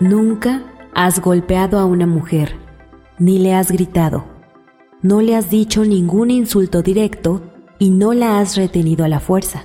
Nunca 0.00 0.62
has 0.94 1.20
golpeado 1.20 1.80
a 1.80 1.84
una 1.84 2.06
mujer, 2.06 2.54
ni 3.18 3.40
le 3.40 3.54
has 3.54 3.72
gritado. 3.72 4.26
No 5.02 5.20
le 5.20 5.34
has 5.34 5.50
dicho 5.50 5.84
ningún 5.84 6.30
insulto 6.30 6.82
directo 6.82 7.42
y 7.80 7.90
no 7.90 8.12
la 8.12 8.38
has 8.38 8.56
retenido 8.56 9.04
a 9.04 9.08
la 9.08 9.18
fuerza. 9.18 9.64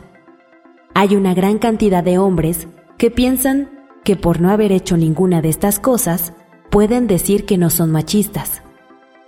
Hay 0.96 1.16
una 1.16 1.36
gran 1.36 1.59
cantidad 1.59 2.04
de 2.04 2.18
hombres 2.18 2.68
que 2.98 3.12
piensan 3.12 3.70
que 4.04 4.16
por 4.16 4.42
no 4.42 4.50
haber 4.50 4.72
hecho 4.72 4.98
ninguna 4.98 5.44
de 5.44 5.50
estas 5.50 5.80
cosas, 5.80 6.34
pueden 6.72 7.06
decir 7.06 7.45
que 7.45 7.59
no 7.59 7.70
son 7.70 7.92
machistas. 7.92 8.64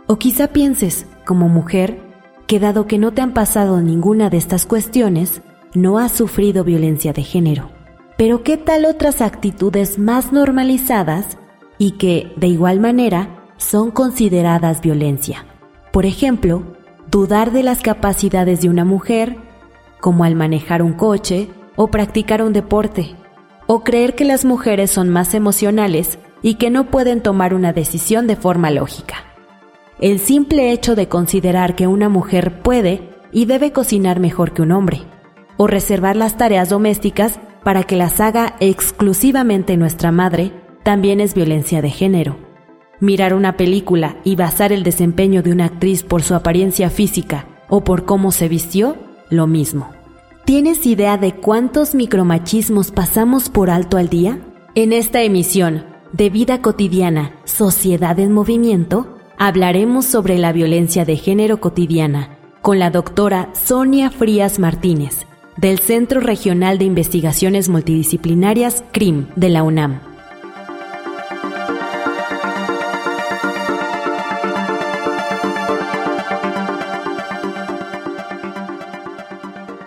O 0.08 0.18
quizá 0.18 0.48
pienses, 0.48 1.06
como 1.24 1.50
mujer, 1.50 2.02
que 2.48 2.60
dado 2.60 2.88
que 2.88 2.98
no 2.98 3.14
te 3.14 3.22
han 3.22 3.36
pasado 3.36 3.80
ninguna 3.80 4.32
de 4.32 4.38
estas 4.38 4.66
cuestiones, 4.66 5.44
no 5.76 6.00
has 6.00 6.14
sufrido 6.14 6.64
violencia 6.64 7.14
de 7.14 7.22
género. 7.22 7.75
Pero 8.18 8.44
¿qué 8.44 8.56
tal 8.56 8.86
otras 8.86 9.22
actitudes 9.22 10.00
más 10.00 10.32
normalizadas 10.32 11.38
y 11.78 11.92
que, 11.92 12.32
de 12.38 12.48
igual 12.48 12.80
manera, 12.80 13.44
son 13.58 13.92
consideradas 13.92 14.82
violencia? 14.82 15.46
Por 15.92 16.06
ejemplo, 16.06 16.64
dudar 17.12 17.52
de 17.52 17.64
las 17.64 17.82
capacidades 17.82 18.62
de 18.62 18.70
una 18.70 18.86
mujer, 18.86 19.36
como 20.00 20.24
al 20.24 20.36
manejar 20.36 20.82
un 20.82 20.94
coche 20.94 21.50
o 21.76 21.88
practicar 21.88 22.42
un 22.42 22.54
deporte, 22.54 23.16
o 23.68 23.84
creer 23.84 24.16
que 24.16 24.24
las 24.24 24.46
mujeres 24.46 24.92
son 24.92 25.10
más 25.10 25.34
emocionales 25.34 26.18
y 26.42 26.56
que 26.56 26.70
no 26.70 26.86
pueden 26.86 27.22
tomar 27.22 27.54
una 27.54 27.74
decisión 27.74 28.28
de 28.28 28.38
forma 28.38 28.72
lógica. 28.72 29.16
El 30.00 30.20
simple 30.20 30.72
hecho 30.72 30.96
de 30.96 31.10
considerar 31.10 31.76
que 31.76 31.88
una 31.88 32.08
mujer 32.08 32.62
puede 32.62 33.10
y 33.34 33.46
debe 33.46 33.74
cocinar 33.74 34.22
mejor 34.22 34.54
que 34.54 34.62
un 34.62 34.72
hombre, 34.72 35.02
o 35.58 35.68
reservar 35.68 36.16
las 36.16 36.38
tareas 36.38 36.70
domésticas 36.70 37.40
para 37.66 37.84
que 37.84 37.96
las 37.96 38.22
haga 38.22 38.58
exclusivamente 38.60 39.76
nuestra 39.76 40.12
madre, 40.12 40.52
también 40.84 41.20
es 41.20 41.34
violencia 41.34 41.82
de 41.82 41.90
género. 41.90 42.38
Mirar 43.00 43.34
una 43.34 43.58
película 43.58 44.18
y 44.24 44.36
basar 44.36 44.72
el 44.72 44.84
desempeño 44.84 45.42
de 45.42 45.52
una 45.52 45.66
actriz 45.66 46.04
por 46.04 46.22
su 46.22 46.36
apariencia 46.36 46.92
física 46.92 47.48
o 47.68 47.84
por 47.84 48.06
cómo 48.06 48.32
se 48.32 48.50
vistió, 48.50 48.96
lo 49.32 49.48
mismo. 49.48 49.90
¿Tienes 50.46 50.86
idea 50.86 51.18
de 51.18 51.34
cuántos 51.34 51.96
micromachismos 51.96 52.92
pasamos 52.92 53.50
por 53.50 53.72
alto 53.72 53.98
al 53.98 54.10
día? 54.10 54.38
En 54.76 54.94
esta 54.94 55.24
emisión 55.24 55.86
de 56.14 56.30
Vida 56.30 56.62
Cotidiana, 56.62 57.32
Sociedad 57.46 58.20
en 58.20 58.32
Movimiento, 58.32 59.18
hablaremos 59.40 60.06
sobre 60.06 60.38
la 60.38 60.52
violencia 60.52 61.04
de 61.04 61.18
género 61.18 61.60
cotidiana 61.60 62.38
con 62.62 62.78
la 62.78 62.92
doctora 62.92 63.50
Sonia 63.54 64.12
Frías 64.12 64.60
Martínez, 64.60 65.26
del 65.58 65.80
Centro 65.80 66.20
Regional 66.20 66.78
de 66.78 66.86
Investigaciones 66.86 67.70
Multidisciplinarias 67.70 68.84
CRIM 68.92 69.28
de 69.36 69.50
la 69.50 69.64
UNAM. 69.64 70.02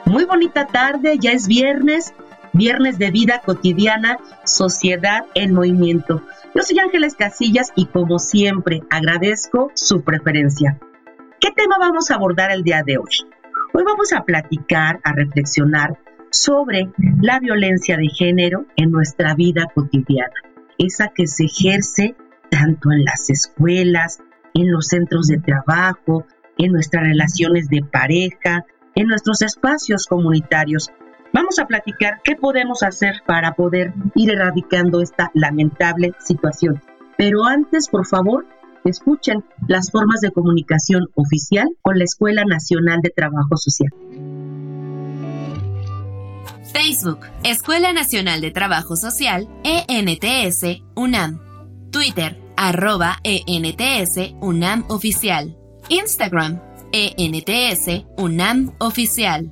Muy 0.06 0.24
bonita 0.24 0.66
tarde, 0.66 1.18
ya 1.20 1.32
es 1.32 1.46
viernes, 1.46 2.14
viernes 2.54 2.98
de 2.98 3.10
vida 3.10 3.42
cotidiana, 3.44 4.18
sociedad 4.44 5.26
en 5.34 5.52
movimiento. 5.52 6.22
Yo 6.54 6.62
soy 6.62 6.78
Ángeles 6.78 7.14
Casillas 7.14 7.72
y 7.76 7.86
como 7.86 8.18
siempre 8.18 8.82
agradezco 8.90 9.70
su 9.74 10.02
preferencia. 10.02 10.78
¿Qué 11.40 11.50
tema 11.54 11.76
vamos 11.78 12.10
a 12.10 12.14
abordar 12.14 12.50
el 12.50 12.62
día 12.62 12.82
de 12.84 12.98
hoy? 12.98 13.37
Hoy 13.78 13.84
vamos 13.84 14.12
a 14.12 14.24
platicar, 14.24 14.98
a 15.04 15.12
reflexionar 15.12 16.00
sobre 16.32 16.90
la 17.22 17.38
violencia 17.38 17.96
de 17.96 18.08
género 18.08 18.66
en 18.74 18.90
nuestra 18.90 19.36
vida 19.36 19.68
cotidiana, 19.72 20.34
esa 20.78 21.12
que 21.14 21.28
se 21.28 21.44
ejerce 21.44 22.16
tanto 22.50 22.90
en 22.90 23.04
las 23.04 23.30
escuelas, 23.30 24.18
en 24.52 24.72
los 24.72 24.88
centros 24.88 25.28
de 25.28 25.38
trabajo, 25.38 26.26
en 26.56 26.72
nuestras 26.72 27.04
relaciones 27.04 27.68
de 27.68 27.84
pareja, 27.84 28.66
en 28.96 29.06
nuestros 29.06 29.42
espacios 29.42 30.06
comunitarios. 30.08 30.90
Vamos 31.32 31.60
a 31.60 31.66
platicar 31.68 32.20
qué 32.24 32.34
podemos 32.34 32.82
hacer 32.82 33.22
para 33.28 33.52
poder 33.52 33.92
ir 34.16 34.32
erradicando 34.32 35.00
esta 35.00 35.30
lamentable 35.34 36.14
situación. 36.18 36.82
Pero 37.16 37.44
antes, 37.44 37.88
por 37.88 38.08
favor, 38.08 38.44
escuchen 38.84 39.44
las 39.66 39.90
formas 39.90 40.20
de 40.20 40.30
comunicación 40.30 41.08
oficial 41.14 41.68
con 41.82 41.98
la 41.98 42.04
Escuela 42.04 42.44
Nacional 42.44 43.00
de 43.02 43.10
Trabajo 43.10 43.56
Social. 43.56 43.90
Facebook, 46.72 47.20
Escuela 47.44 47.92
Nacional 47.92 48.40
de 48.40 48.50
Trabajo 48.50 48.96
Social, 48.96 49.48
ENTS, 49.64 50.82
UNAM. 50.94 51.40
Twitter, 51.90 52.40
arroba 52.56 53.18
ENTS, 53.24 54.34
UNAM 54.40 54.84
Oficial. 54.88 55.56
Instagram, 55.88 56.60
ENTS 56.92 58.06
UNAM 58.16 58.72
Oficial. 58.78 59.50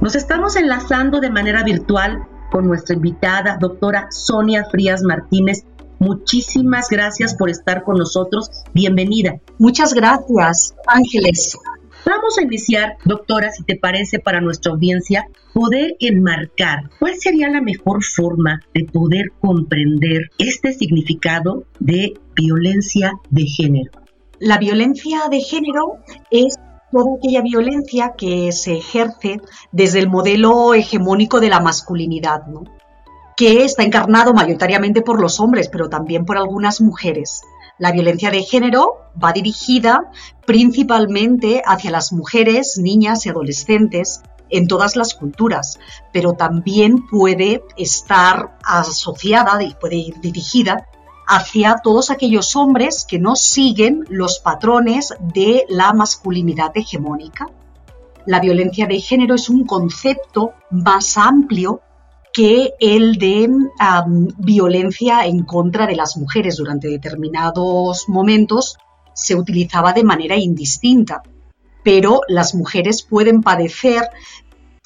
Nos 0.00 0.14
estamos 0.14 0.56
enlazando 0.56 1.20
de 1.20 1.30
manera 1.30 1.62
virtual 1.64 2.26
con 2.50 2.66
nuestra 2.66 2.96
invitada, 2.96 3.56
doctora 3.60 4.08
Sonia 4.10 4.64
Frías 4.70 5.02
Martínez. 5.02 5.64
Muchísimas 5.98 6.88
gracias 6.90 7.34
por 7.34 7.50
estar 7.50 7.82
con 7.82 7.96
nosotros. 7.96 8.50
Bienvenida. 8.72 9.40
Muchas 9.58 9.94
gracias, 9.94 10.74
Ángeles. 10.86 11.56
Vamos 12.06 12.38
a 12.38 12.42
iniciar, 12.42 12.96
doctora, 13.04 13.50
si 13.50 13.64
te 13.64 13.76
parece, 13.76 14.18
para 14.18 14.40
nuestra 14.40 14.72
audiencia, 14.72 15.26
poder 15.52 15.96
enmarcar 16.00 16.88
cuál 16.98 17.16
sería 17.18 17.50
la 17.50 17.60
mejor 17.60 18.02
forma 18.02 18.60
de 18.72 18.84
poder 18.84 19.32
comprender 19.40 20.30
este 20.38 20.72
significado 20.72 21.64
de 21.80 22.14
violencia 22.34 23.12
de 23.30 23.44
género. 23.44 23.90
La 24.38 24.58
violencia 24.58 25.22
de 25.30 25.40
género 25.40 25.98
es 26.30 26.56
toda 26.90 27.16
aquella 27.16 27.42
violencia 27.42 28.14
que 28.16 28.52
se 28.52 28.76
ejerce 28.78 29.40
desde 29.72 29.98
el 29.98 30.08
modelo 30.08 30.74
hegemónico 30.74 31.40
de 31.40 31.48
la 31.48 31.60
masculinidad, 31.60 32.46
¿no? 32.46 32.64
que 33.38 33.64
está 33.64 33.84
encarnado 33.84 34.34
mayoritariamente 34.34 35.00
por 35.00 35.20
los 35.20 35.38
hombres, 35.38 35.68
pero 35.68 35.88
también 35.88 36.24
por 36.24 36.36
algunas 36.36 36.80
mujeres. 36.80 37.42
La 37.78 37.92
violencia 37.92 38.32
de 38.32 38.42
género 38.42 38.96
va 39.22 39.32
dirigida 39.32 40.10
principalmente 40.44 41.62
hacia 41.64 41.92
las 41.92 42.12
mujeres, 42.12 42.78
niñas 42.82 43.24
y 43.24 43.28
adolescentes 43.28 44.22
en 44.50 44.66
todas 44.66 44.96
las 44.96 45.14
culturas, 45.14 45.78
pero 46.12 46.32
también 46.32 47.06
puede 47.06 47.62
estar 47.76 48.58
asociada 48.64 49.62
y 49.62 49.72
puede 49.74 49.96
ir 49.96 50.20
dirigida 50.20 50.88
hacia 51.28 51.76
todos 51.84 52.10
aquellos 52.10 52.56
hombres 52.56 53.04
que 53.06 53.18
no 53.18 53.36
siguen 53.36 54.04
los 54.08 54.38
patrones 54.38 55.14
de 55.20 55.66
la 55.68 55.92
masculinidad 55.92 56.72
hegemónica. 56.74 57.46
La 58.24 58.40
violencia 58.40 58.86
de 58.86 58.98
género 58.98 59.34
es 59.34 59.50
un 59.50 59.66
concepto 59.66 60.54
más 60.70 61.18
amplio 61.18 61.82
que 62.32 62.72
el 62.80 63.16
de 63.18 63.48
violencia 64.38 65.26
en 65.26 65.44
contra 65.44 65.86
de 65.86 65.96
las 65.96 66.16
mujeres. 66.16 66.56
Durante 66.56 66.88
determinados 66.88 68.08
momentos 68.08 68.78
se 69.12 69.34
utilizaba 69.34 69.92
de 69.92 70.04
manera 70.04 70.36
indistinta, 70.36 71.22
pero 71.84 72.22
las 72.28 72.54
mujeres 72.54 73.02
pueden 73.02 73.42
padecer 73.42 74.08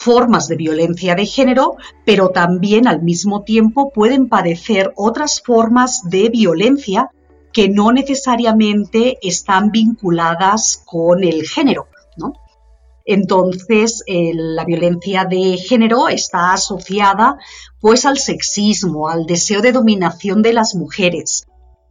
formas 0.02 0.48
de 0.48 0.56
violencia 0.56 1.14
de 1.14 1.26
género, 1.26 1.76
pero 2.04 2.30
también 2.30 2.88
al 2.88 3.02
mismo 3.02 3.42
tiempo 3.42 3.92
pueden 3.92 4.28
padecer 4.28 4.92
otras 4.96 5.40
formas 5.40 6.02
de 6.10 6.28
violencia 6.28 7.10
que 7.52 7.68
no 7.68 7.92
necesariamente 7.92 9.18
están 9.22 9.70
vinculadas 9.70 10.82
con 10.84 11.22
el 11.22 11.46
género. 11.46 11.86
Entonces, 13.04 14.04
la 14.06 14.64
violencia 14.64 15.24
de 15.24 15.56
género 15.56 16.08
está 16.08 16.52
asociada 16.52 17.36
pues 17.80 18.06
al 18.06 18.18
sexismo, 18.18 19.08
al 19.08 19.26
deseo 19.26 19.60
de 19.60 19.72
dominación 19.72 20.40
de 20.40 20.52
las 20.52 20.76
mujeres, 20.76 21.44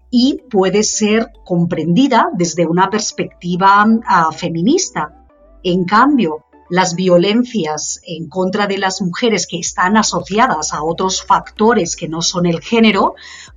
y 0.10 0.42
puede 0.50 0.84
ser 0.84 1.28
comprendida 1.46 2.30
desde 2.34 2.66
una 2.66 2.90
perspectiva 2.90 3.86
ah, 4.06 4.31
feminista. 4.31 5.28
En 5.63 5.84
cambio, 5.84 6.46
las 6.72 6.96
violencias 6.96 8.00
en 8.08 8.30
contra 8.30 8.66
de 8.66 8.78
las 8.78 9.02
mujeres 9.02 9.46
que 9.46 9.60
están 9.60 9.98
asociadas 9.98 10.72
a 10.72 10.82
otros 10.84 11.22
factores 11.22 11.98
que 11.98 12.08
no 12.08 12.22
son 12.22 12.46
el 12.46 12.62
género, 12.62 13.16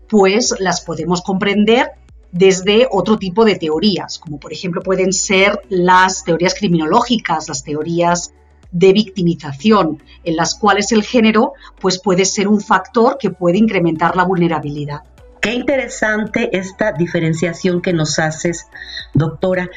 pues 0.09 0.53
las 0.59 0.81
podemos 0.81 1.23
comprender 1.23 1.93
desde 2.33 2.89
otro 2.91 3.17
tipo 3.17 3.45
de 3.45 3.55
teorías, 3.55 4.19
como 4.19 4.41
por 4.41 4.53
ejemplo 4.53 4.83
pueden 4.83 5.13
ser 5.13 5.61
las 5.69 6.25
teorías 6.25 6.55
criminológicas, 6.55 7.49
las 7.49 7.63
teorías 7.63 8.33
de 8.73 8.93
victimización, 8.93 10.03
en 10.25 10.35
las 10.35 10.57
cuales 10.57 10.91
el 10.91 11.05
género 11.05 11.53
pues 11.81 12.01
puede 12.01 12.25
ser 12.25 12.49
un 12.49 12.61
factor 12.61 13.17
que 13.17 13.31
puede 13.31 13.59
incrementar 13.59 14.17
la 14.17 14.25
vulnerabilidad. 14.25 15.03
Qué 15.41 15.53
interesante 15.53 16.51
esta 16.59 16.91
diferenciación 16.91 17.81
que 17.81 17.93
nos 17.93 18.19
haces, 18.19 18.67
doctora. 19.13 19.71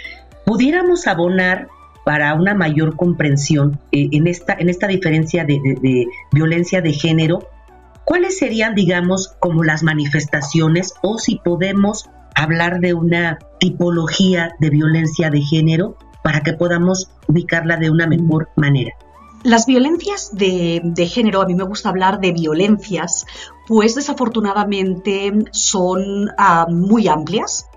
¿Pudiéramos 0.44 1.06
abonar 1.06 1.68
para 2.08 2.34
una 2.36 2.54
mayor 2.54 2.96
comprensión 2.96 3.82
eh, 3.92 4.08
en, 4.14 4.28
esta, 4.28 4.56
en 4.58 4.70
esta 4.70 4.88
diferencia 4.88 5.44
de, 5.44 5.60
de 5.82 6.06
violencia 6.32 6.80
de 6.82 6.94
género? 6.94 7.50
¿Cuáles 8.06 8.38
serían, 8.38 8.76
digamos, 8.76 9.36
como 9.42 9.66
las 9.66 9.84
manifestaciones 9.84 10.94
o 11.02 11.18
si 11.18 11.36
podemos 11.44 12.10
hablar 12.34 12.80
de 12.80 12.94
una 12.94 13.40
tipología 13.60 14.56
de 14.62 14.70
violencia 14.70 15.30
de 15.30 15.42
género 15.42 15.98
para 16.24 16.44
que 16.44 16.54
podamos 16.54 17.10
ubicarla 17.28 17.76
de 17.76 17.90
una 17.90 18.08
mejor 18.08 18.48
manera. 18.56 18.92
Las 19.44 19.66
violencias 19.66 20.30
de, 20.34 21.10
género, 21.12 21.42
a 21.42 21.46
mí 21.46 21.56
me 21.56 21.66
gusta 21.66 21.90
hablar 21.90 22.22
de 22.22 22.32
violencias, 22.32 23.26
pues 23.68 23.96
desafortunadamente 23.96 25.34
son 25.52 26.30
ah, 26.38 26.68
muy 26.70 27.10
amplias 27.10 27.68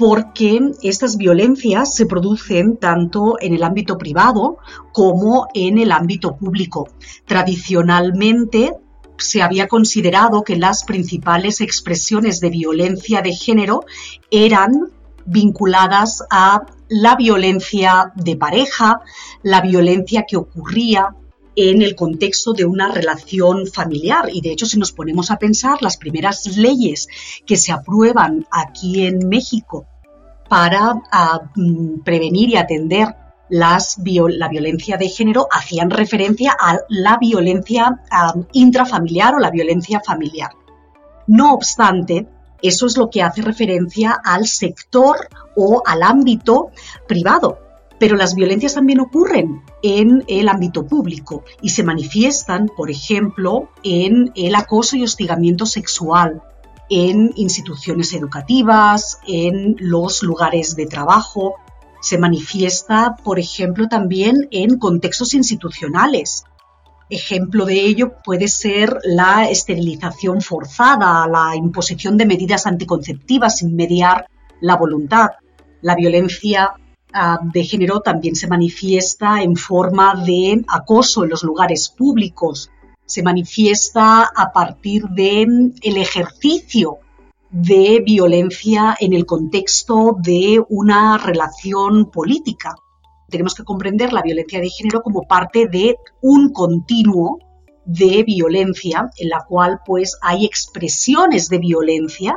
porque 0.00 0.58
estas 0.82 1.18
violencias 1.18 1.94
se 1.94 2.06
producen 2.06 2.78
tanto 2.78 3.36
en 3.38 3.52
el 3.52 3.62
ámbito 3.62 3.98
privado 3.98 4.56
como 4.92 5.48
en 5.52 5.76
el 5.76 5.92
ámbito 5.92 6.38
público. 6.38 6.88
Tradicionalmente 7.26 8.72
se 9.18 9.42
había 9.42 9.68
considerado 9.68 10.42
que 10.42 10.56
las 10.56 10.84
principales 10.84 11.60
expresiones 11.60 12.40
de 12.40 12.48
violencia 12.48 13.20
de 13.20 13.34
género 13.34 13.84
eran 14.30 14.90
vinculadas 15.26 16.24
a 16.30 16.62
la 16.88 17.14
violencia 17.16 18.10
de 18.14 18.36
pareja, 18.36 19.02
la 19.42 19.60
violencia 19.60 20.24
que 20.26 20.38
ocurría 20.38 21.14
en 21.68 21.82
el 21.82 21.94
contexto 21.94 22.52
de 22.52 22.64
una 22.64 22.90
relación 22.90 23.66
familiar. 23.66 24.30
Y 24.32 24.40
de 24.40 24.52
hecho, 24.52 24.66
si 24.66 24.78
nos 24.78 24.92
ponemos 24.92 25.30
a 25.30 25.38
pensar, 25.38 25.82
las 25.82 25.98
primeras 25.98 26.56
leyes 26.56 27.06
que 27.46 27.56
se 27.56 27.72
aprueban 27.72 28.46
aquí 28.50 29.04
en 29.04 29.28
México 29.28 29.86
para 30.48 30.94
ah, 31.12 31.40
mm, 31.54 32.00
prevenir 32.00 32.48
y 32.48 32.56
atender 32.56 33.14
las, 33.50 33.98
la 34.04 34.48
violencia 34.48 34.96
de 34.96 35.08
género 35.08 35.48
hacían 35.50 35.90
referencia 35.90 36.56
a 36.58 36.78
la 36.88 37.18
violencia 37.18 38.00
intrafamiliar 38.52 39.34
o 39.34 39.38
la 39.38 39.50
violencia 39.50 40.00
familiar. 40.00 40.50
No 41.26 41.52
obstante, 41.52 42.26
eso 42.62 42.86
es 42.86 42.96
lo 42.96 43.10
que 43.10 43.22
hace 43.22 43.42
referencia 43.42 44.18
al 44.24 44.46
sector 44.46 45.28
o 45.56 45.82
al 45.84 46.02
ámbito 46.02 46.70
privado. 47.06 47.58
Pero 48.00 48.16
las 48.16 48.34
violencias 48.34 48.74
también 48.74 48.98
ocurren 48.98 49.62
en 49.82 50.24
el 50.26 50.48
ámbito 50.48 50.86
público 50.86 51.44
y 51.60 51.68
se 51.68 51.84
manifiestan, 51.84 52.70
por 52.74 52.90
ejemplo, 52.90 53.68
en 53.82 54.32
el 54.34 54.54
acoso 54.54 54.96
y 54.96 55.04
hostigamiento 55.04 55.66
sexual, 55.66 56.42
en 56.88 57.30
instituciones 57.36 58.14
educativas, 58.14 59.18
en 59.28 59.76
los 59.78 60.22
lugares 60.22 60.74
de 60.76 60.86
trabajo, 60.86 61.56
se 62.00 62.16
manifiesta, 62.16 63.16
por 63.22 63.38
ejemplo, 63.38 63.86
también 63.86 64.48
en 64.50 64.78
contextos 64.78 65.34
institucionales. 65.34 66.44
Ejemplo 67.10 67.66
de 67.66 67.80
ello 67.84 68.14
puede 68.24 68.48
ser 68.48 68.96
la 69.04 69.50
esterilización 69.50 70.40
forzada, 70.40 71.26
la 71.28 71.54
imposición 71.54 72.16
de 72.16 72.24
medidas 72.24 72.66
anticonceptivas 72.66 73.58
sin 73.58 73.76
mediar 73.76 74.26
la 74.62 74.76
voluntad. 74.76 75.32
La 75.82 75.94
violencia 75.94 76.72
de 77.52 77.64
género 77.64 78.00
también 78.00 78.34
se 78.34 78.48
manifiesta 78.48 79.42
en 79.42 79.56
forma 79.56 80.14
de 80.24 80.64
acoso 80.68 81.24
en 81.24 81.30
los 81.30 81.42
lugares 81.42 81.88
públicos, 81.88 82.70
se 83.04 83.22
manifiesta 83.22 84.22
a 84.22 84.52
partir 84.52 85.04
del 85.08 85.74
el 85.82 85.96
ejercicio 85.96 86.98
de 87.50 88.02
violencia 88.04 88.96
en 89.00 89.12
el 89.12 89.26
contexto 89.26 90.16
de 90.22 90.62
una 90.68 91.18
relación 91.18 92.10
política. 92.10 92.76
Tenemos 93.28 93.54
que 93.54 93.64
comprender 93.64 94.12
la 94.12 94.22
violencia 94.22 94.60
de 94.60 94.70
género 94.70 95.02
como 95.02 95.22
parte 95.22 95.66
de 95.66 95.96
un 96.20 96.52
continuo 96.52 97.38
de 97.84 98.22
violencia 98.22 99.10
en 99.18 99.28
la 99.28 99.44
cual 99.48 99.80
pues 99.84 100.16
hay 100.22 100.44
expresiones 100.44 101.48
de 101.48 101.58
violencia 101.58 102.36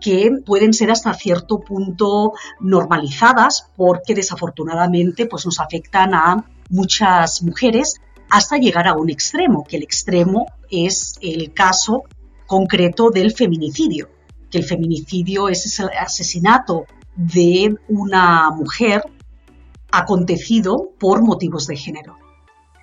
que 0.00 0.30
pueden 0.44 0.72
ser 0.72 0.90
hasta 0.90 1.14
cierto 1.14 1.60
punto 1.60 2.32
normalizadas 2.60 3.70
porque 3.76 4.14
desafortunadamente 4.14 5.26
pues 5.26 5.44
nos 5.46 5.60
afectan 5.60 6.14
a 6.14 6.44
muchas 6.70 7.42
mujeres 7.42 8.00
hasta 8.30 8.58
llegar 8.58 8.86
a 8.86 8.94
un 8.94 9.10
extremo, 9.10 9.64
que 9.64 9.76
el 9.76 9.82
extremo 9.82 10.46
es 10.70 11.14
el 11.22 11.52
caso 11.52 12.04
concreto 12.46 13.10
del 13.10 13.32
feminicidio 13.32 14.08
que 14.50 14.58
el 14.58 14.64
feminicidio 14.64 15.48
es 15.48 15.78
el 15.78 15.90
asesinato 15.98 16.86
de 17.16 17.74
una 17.88 18.50
mujer 18.50 19.02
acontecido 19.90 20.90
por 20.98 21.22
motivos 21.22 21.66
de 21.66 21.76
género. 21.76 22.16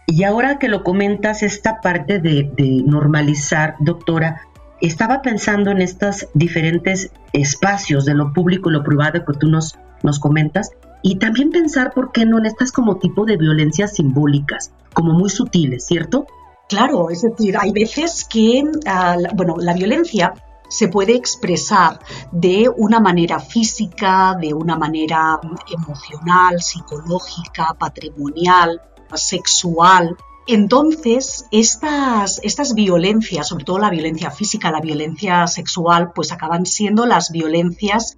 Y 0.07 0.23
ahora 0.23 0.59
que 0.59 0.67
lo 0.67 0.83
comentas, 0.83 1.41
esta 1.41 1.81
parte 1.81 2.19
de, 2.19 2.51
normalizar, 2.85 3.75
doctora, 3.79 4.41
estaba 4.81 5.21
pensando 5.21 5.71
en 5.71 5.81
estos 5.81 6.27
diferentes 6.33 7.11
espacios 7.33 8.05
de 8.05 8.13
lo 8.13 8.33
público 8.33 8.69
y 8.69 8.73
lo 8.73 8.83
privado 8.83 9.23
que 9.25 9.33
tú 9.33 9.47
nos, 9.47 9.75
nos 10.03 10.19
comentas, 10.19 10.71
y 11.01 11.17
también 11.17 11.51
pensar, 11.51 11.93
¿por 11.93 12.11
qué 12.11 12.25
no?, 12.25 12.39
en 12.39 12.47
estas 12.47 12.71
como 12.71 12.97
tipo 12.97 13.25
de 13.25 13.37
violencias 13.37 13.93
simbólicas, 13.93 14.71
como 14.93 15.13
muy 15.13 15.29
sutiles, 15.29 15.85
¿cierto? 15.85 16.25
Claro, 16.67 17.11
es 17.11 17.21
decir, 17.21 17.55
hay 17.59 17.71
veces 17.71 18.25
que, 18.27 18.63
ah, 18.87 19.15
bueno, 19.35 19.55
la 19.59 19.73
violencia 19.73 20.33
se 20.67 20.87
puede 20.87 21.15
expresar 21.15 21.99
de 22.31 22.69
una 22.75 22.99
manera 22.99 23.39
física, 23.39 24.35
de 24.41 24.53
una 24.53 24.75
manera 24.75 25.39
emocional, 25.71 26.61
psicológica, 26.61 27.75
patrimonial, 27.77 28.81
sexual. 29.13 30.17
Entonces, 30.47 31.45
estas, 31.51 32.39
estas 32.43 32.75
violencias, 32.75 33.47
sobre 33.47 33.65
todo 33.65 33.79
la 33.79 33.89
violencia 33.89 34.29
física, 34.29 34.71
la 34.71 34.79
violencia 34.79 35.47
sexual, 35.47 36.11
pues 36.13 36.31
acaban 36.31 36.67
siendo 36.67 37.07
las 37.07 37.31
violencias 37.31 38.17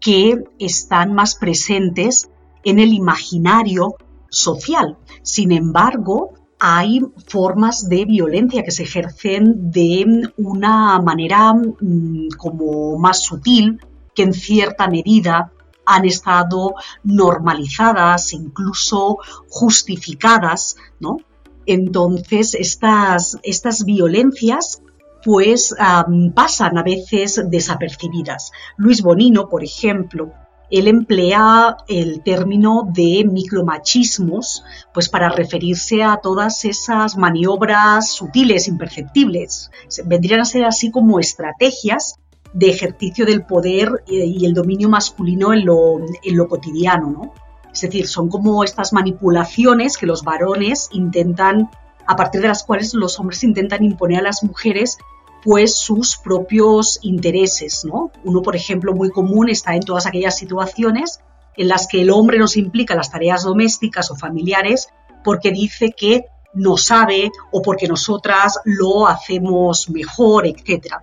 que 0.00 0.44
están 0.58 1.14
más 1.14 1.34
presentes 1.34 2.30
en 2.62 2.78
el 2.78 2.92
imaginario 2.92 3.96
social. 4.28 4.98
Sin 5.22 5.50
embargo, 5.50 6.34
hay 6.60 7.00
formas 7.26 7.88
de 7.88 8.04
violencia 8.04 8.62
que 8.62 8.70
se 8.70 8.84
ejercen 8.84 9.72
de 9.72 10.30
una 10.36 11.00
manera 11.00 11.52
mm, 11.54 12.28
como 12.38 12.98
más 12.98 13.24
sutil, 13.24 13.80
que 14.14 14.22
en 14.22 14.32
cierta 14.32 14.86
medida 14.86 15.50
han 15.84 16.04
estado 16.04 16.74
normalizadas, 17.02 18.32
incluso 18.32 19.18
justificadas, 19.48 20.76
¿no? 21.00 21.18
Entonces, 21.66 22.54
estas, 22.54 23.38
estas 23.42 23.84
violencias 23.84 24.82
pues 25.24 25.74
pasan 26.34 26.76
a 26.76 26.82
veces 26.82 27.42
desapercibidas. 27.48 28.52
Luis 28.76 29.00
Bonino, 29.00 29.48
por 29.48 29.64
ejemplo, 29.64 30.32
él 30.70 30.88
emplea 30.88 31.76
el 31.88 32.22
término 32.22 32.88
de 32.92 33.24
micromachismos 33.30 34.64
pues 34.92 35.08
para 35.08 35.28
referirse 35.28 36.02
a 36.02 36.18
todas 36.22 36.64
esas 36.64 37.16
maniobras 37.16 38.12
sutiles, 38.12 38.68
imperceptibles. 38.68 39.70
Vendrían 40.04 40.40
a 40.40 40.44
ser 40.44 40.64
así 40.64 40.90
como 40.90 41.20
estrategias 41.20 42.16
de 42.52 42.70
ejercicio 42.70 43.26
del 43.26 43.44
poder 43.44 44.04
eh, 44.06 44.26
y 44.26 44.46
el 44.46 44.54
dominio 44.54 44.88
masculino 44.88 45.52
en 45.52 45.64
lo, 45.64 45.98
en 45.98 46.36
lo 46.36 46.48
cotidiano, 46.48 47.10
¿no? 47.10 47.43
Es 47.74 47.80
decir, 47.80 48.06
son 48.06 48.28
como 48.28 48.62
estas 48.62 48.92
manipulaciones 48.92 49.98
que 49.98 50.06
los 50.06 50.22
varones 50.22 50.88
intentan, 50.92 51.68
a 52.06 52.14
partir 52.14 52.40
de 52.40 52.48
las 52.48 52.62
cuales 52.62 52.94
los 52.94 53.18
hombres 53.18 53.42
intentan 53.42 53.82
imponer 53.82 54.20
a 54.20 54.22
las 54.22 54.44
mujeres 54.44 54.96
pues 55.42 55.76
sus 55.76 56.16
propios 56.16 57.00
intereses, 57.02 57.84
¿no? 57.84 58.12
Uno, 58.22 58.42
por 58.42 58.54
ejemplo, 58.54 58.94
muy 58.94 59.10
común 59.10 59.50
está 59.50 59.74
en 59.74 59.82
todas 59.82 60.06
aquellas 60.06 60.38
situaciones 60.38 61.18
en 61.56 61.68
las 61.68 61.88
que 61.88 62.00
el 62.00 62.10
hombre 62.10 62.38
nos 62.38 62.56
implica 62.56 62.94
las 62.94 63.10
tareas 63.10 63.42
domésticas 63.42 64.10
o 64.10 64.16
familiares 64.16 64.88
porque 65.24 65.50
dice 65.50 65.92
que 65.96 66.26
no 66.54 66.76
sabe 66.76 67.32
o 67.50 67.60
porque 67.60 67.88
nosotras 67.88 68.60
lo 68.64 69.08
hacemos 69.08 69.90
mejor, 69.90 70.46
etc. 70.46 70.94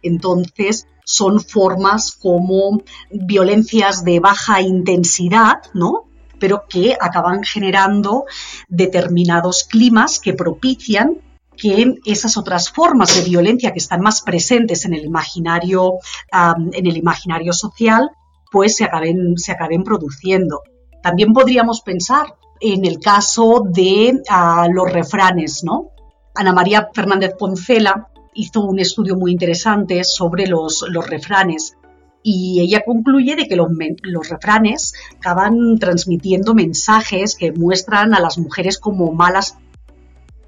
Entonces, 0.00 0.86
son 1.04 1.40
formas 1.40 2.12
como 2.12 2.82
violencias 3.10 4.04
de 4.04 4.20
baja 4.20 4.62
intensidad, 4.62 5.62
¿no? 5.74 6.09
Pero 6.40 6.64
que 6.68 6.96
acaban 6.98 7.44
generando 7.44 8.24
determinados 8.68 9.64
climas 9.64 10.18
que 10.18 10.32
propician 10.32 11.18
que 11.56 11.94
esas 12.06 12.36
otras 12.36 12.70
formas 12.70 13.14
de 13.14 13.28
violencia 13.28 13.72
que 13.72 13.78
están 13.78 14.00
más 14.00 14.22
presentes 14.22 14.86
en 14.86 14.94
el 14.94 15.04
imaginario, 15.04 15.98
en 16.32 16.86
el 16.86 16.96
imaginario 16.96 17.52
social, 17.52 18.10
pues 18.50 18.76
se 18.76 18.84
acaben, 18.84 19.36
se 19.36 19.52
acaben 19.52 19.84
produciendo. 19.84 20.62
También 21.02 21.32
podríamos 21.32 21.82
pensar 21.82 22.34
en 22.60 22.84
el 22.84 22.98
caso 22.98 23.62
de 23.64 24.22
ah, 24.28 24.66
los 24.70 24.90
refranes, 24.90 25.62
¿no? 25.62 25.90
Ana 26.34 26.52
María 26.52 26.88
Fernández 26.94 27.34
Poncela 27.38 28.08
hizo 28.34 28.62
un 28.62 28.78
estudio 28.78 29.16
muy 29.16 29.32
interesante 29.32 30.04
sobre 30.04 30.46
los, 30.46 30.84
los 30.88 31.08
refranes 31.08 31.76
y 32.22 32.60
ella 32.60 32.82
concluye 32.84 33.36
de 33.36 33.48
que 33.48 33.56
los, 33.56 34.28
refranes 34.28 34.94
acaban 35.18 35.78
transmitiendo 35.78 36.54
mensajes 36.54 37.34
que 37.34 37.52
muestran 37.52 38.14
a 38.14 38.20
las 38.20 38.38
mujeres 38.38 38.78
como 38.78 39.12
malas, 39.12 39.56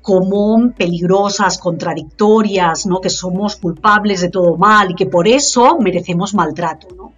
como 0.02 0.72
peligrosas, 0.76 1.58
contradictorias, 1.58 2.86
¿no? 2.86 3.00
que 3.00 3.08
somos 3.08 3.56
culpables 3.56 4.20
de 4.20 4.28
todo 4.28 4.56
mal 4.56 4.90
y 4.90 4.94
que 4.94 5.06
por 5.06 5.26
eso 5.28 5.78
merecemos 5.78 6.34
maltrato. 6.34 6.88
¿no? 6.94 7.12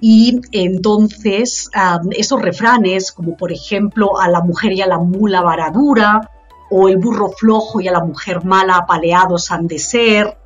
Y 0.00 0.40
entonces 0.52 1.70
esos 2.10 2.42
refranes, 2.42 3.12
como 3.12 3.36
por 3.36 3.50
ejemplo 3.50 4.20
a 4.20 4.28
la 4.28 4.42
mujer 4.42 4.72
y 4.72 4.82
a 4.82 4.86
la 4.86 4.98
mula 4.98 5.40
varadura, 5.40 6.30
o 6.68 6.88
el 6.88 6.98
burro 6.98 7.30
flojo 7.30 7.80
y 7.80 7.88
a 7.88 7.92
la 7.92 8.04
mujer 8.04 8.44
mala 8.44 8.76
apaleados 8.76 9.52
han 9.52 9.68
de 9.68 9.78
ser, 9.78 10.36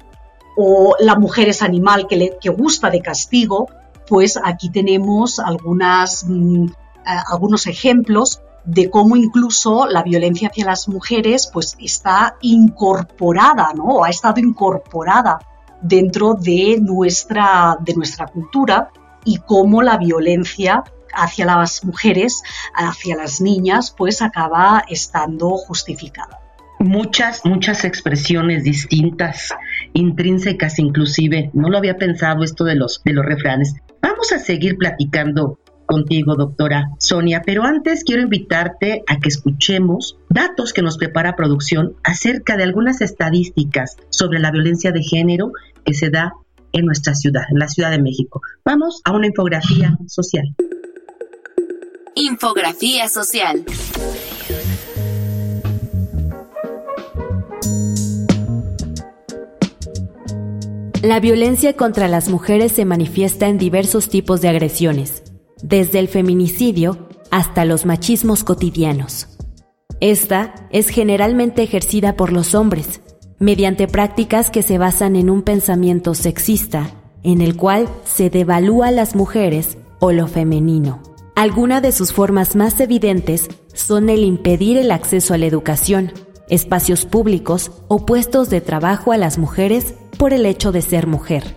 o 0.56 0.94
la 0.98 1.16
mujer 1.16 1.48
es 1.48 1.62
animal 1.62 2.06
que, 2.06 2.16
le, 2.16 2.38
que 2.40 2.50
gusta 2.50 2.90
de 2.90 3.00
castigo, 3.00 3.68
pues 4.08 4.38
aquí 4.42 4.70
tenemos 4.70 5.38
algunas, 5.38 6.24
mm, 6.26 6.66
algunos 7.04 7.66
ejemplos 7.66 8.42
de 8.64 8.90
cómo 8.90 9.16
incluso 9.16 9.86
la 9.86 10.02
violencia 10.02 10.48
hacia 10.48 10.66
las 10.66 10.88
mujeres 10.88 11.48
pues 11.52 11.76
está 11.80 12.36
incorporada, 12.42 13.72
¿no? 13.74 13.84
O 13.84 14.04
ha 14.04 14.10
estado 14.10 14.40
incorporada 14.40 15.38
dentro 15.80 16.34
de 16.34 16.78
nuestra, 16.80 17.78
de 17.80 17.94
nuestra 17.94 18.26
cultura 18.26 18.90
y 19.24 19.38
cómo 19.38 19.82
la 19.82 19.96
violencia 19.96 20.84
hacia 21.12 21.46
las 21.46 21.84
mujeres, 21.84 22.42
hacia 22.74 23.16
las 23.16 23.40
niñas, 23.40 23.92
pues 23.96 24.22
acaba 24.22 24.84
estando 24.88 25.56
justificada. 25.56 26.38
Muchas, 26.80 27.44
muchas 27.44 27.84
expresiones 27.84 28.64
distintas, 28.64 29.50
intrínsecas 29.92 30.78
inclusive. 30.78 31.50
No 31.52 31.68
lo 31.68 31.76
había 31.76 31.98
pensado 31.98 32.42
esto 32.42 32.64
de 32.64 32.74
los, 32.74 33.02
de 33.04 33.12
los 33.12 33.24
refranes. 33.24 33.74
Vamos 34.00 34.32
a 34.32 34.38
seguir 34.38 34.78
platicando 34.78 35.58
contigo, 35.84 36.36
doctora 36.36 36.88
Sonia, 36.98 37.42
pero 37.44 37.64
antes 37.64 38.02
quiero 38.02 38.22
invitarte 38.22 39.02
a 39.06 39.18
que 39.18 39.28
escuchemos 39.28 40.16
datos 40.30 40.72
que 40.72 40.80
nos 40.80 40.96
prepara 40.96 41.36
producción 41.36 41.96
acerca 42.02 42.56
de 42.56 42.62
algunas 42.62 43.02
estadísticas 43.02 43.98
sobre 44.08 44.38
la 44.38 44.50
violencia 44.50 44.90
de 44.90 45.02
género 45.02 45.52
que 45.84 45.92
se 45.92 46.08
da 46.08 46.32
en 46.72 46.86
nuestra 46.86 47.14
ciudad, 47.14 47.42
en 47.50 47.58
la 47.58 47.68
Ciudad 47.68 47.90
de 47.90 48.00
México. 48.00 48.40
Vamos 48.64 49.02
a 49.04 49.12
una 49.12 49.26
infografía 49.26 49.98
social. 50.06 50.54
Infografía 52.14 53.06
social. 53.08 53.66
La 61.02 61.18
violencia 61.18 61.76
contra 61.76 62.08
las 62.08 62.28
mujeres 62.28 62.72
se 62.72 62.84
manifiesta 62.84 63.48
en 63.48 63.56
diversos 63.56 64.10
tipos 64.10 64.42
de 64.42 64.50
agresiones, 64.50 65.22
desde 65.62 65.98
el 65.98 66.08
feminicidio 66.08 67.08
hasta 67.30 67.64
los 67.64 67.86
machismos 67.86 68.44
cotidianos. 68.44 69.26
Esta 70.00 70.54
es 70.70 70.90
generalmente 70.90 71.62
ejercida 71.62 72.16
por 72.16 72.32
los 72.32 72.54
hombres, 72.54 73.00
mediante 73.38 73.88
prácticas 73.88 74.50
que 74.50 74.62
se 74.62 74.76
basan 74.76 75.16
en 75.16 75.30
un 75.30 75.40
pensamiento 75.40 76.12
sexista, 76.12 76.90
en 77.22 77.40
el 77.40 77.56
cual 77.56 77.88
se 78.04 78.28
devalúa 78.28 78.88
a 78.88 78.92
las 78.92 79.16
mujeres 79.16 79.78
o 80.00 80.12
lo 80.12 80.26
femenino. 80.26 81.02
Algunas 81.34 81.80
de 81.80 81.92
sus 81.92 82.12
formas 82.12 82.56
más 82.56 82.78
evidentes 82.78 83.48
son 83.72 84.10
el 84.10 84.22
impedir 84.22 84.76
el 84.76 84.90
acceso 84.90 85.32
a 85.32 85.38
la 85.38 85.46
educación, 85.46 86.12
espacios 86.50 87.06
públicos 87.06 87.70
o 87.88 88.04
puestos 88.04 88.50
de 88.50 88.60
trabajo 88.60 89.12
a 89.12 89.16
las 89.16 89.38
mujeres 89.38 89.94
por 90.18 90.32
el 90.32 90.44
hecho 90.44 90.72
de 90.72 90.82
ser 90.82 91.06
mujer. 91.06 91.56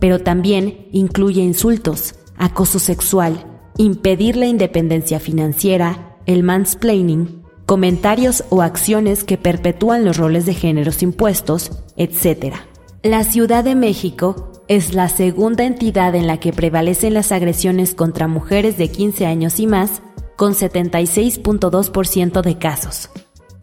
Pero 0.00 0.20
también 0.20 0.88
incluye 0.90 1.42
insultos, 1.42 2.16
acoso 2.36 2.78
sexual, 2.78 3.46
impedir 3.76 4.36
la 4.36 4.46
independencia 4.46 5.20
financiera, 5.20 6.18
el 6.26 6.42
mansplaining, 6.42 7.42
comentarios 7.66 8.44
o 8.50 8.62
acciones 8.62 9.24
que 9.24 9.38
perpetúan 9.38 10.04
los 10.04 10.16
roles 10.16 10.46
de 10.46 10.54
géneros 10.54 11.02
impuestos, 11.02 11.70
etc. 11.96 12.56
La 13.02 13.24
Ciudad 13.24 13.64
de 13.64 13.74
México 13.74 14.52
es 14.68 14.94
la 14.94 15.08
segunda 15.08 15.64
entidad 15.64 16.14
en 16.14 16.26
la 16.26 16.38
que 16.38 16.52
prevalecen 16.52 17.14
las 17.14 17.32
agresiones 17.32 17.94
contra 17.94 18.28
mujeres 18.28 18.78
de 18.78 18.90
15 18.90 19.26
años 19.26 19.60
y 19.60 19.66
más, 19.66 20.02
con 20.36 20.54
76.2% 20.54 22.42
de 22.42 22.58
casos. 22.58 23.10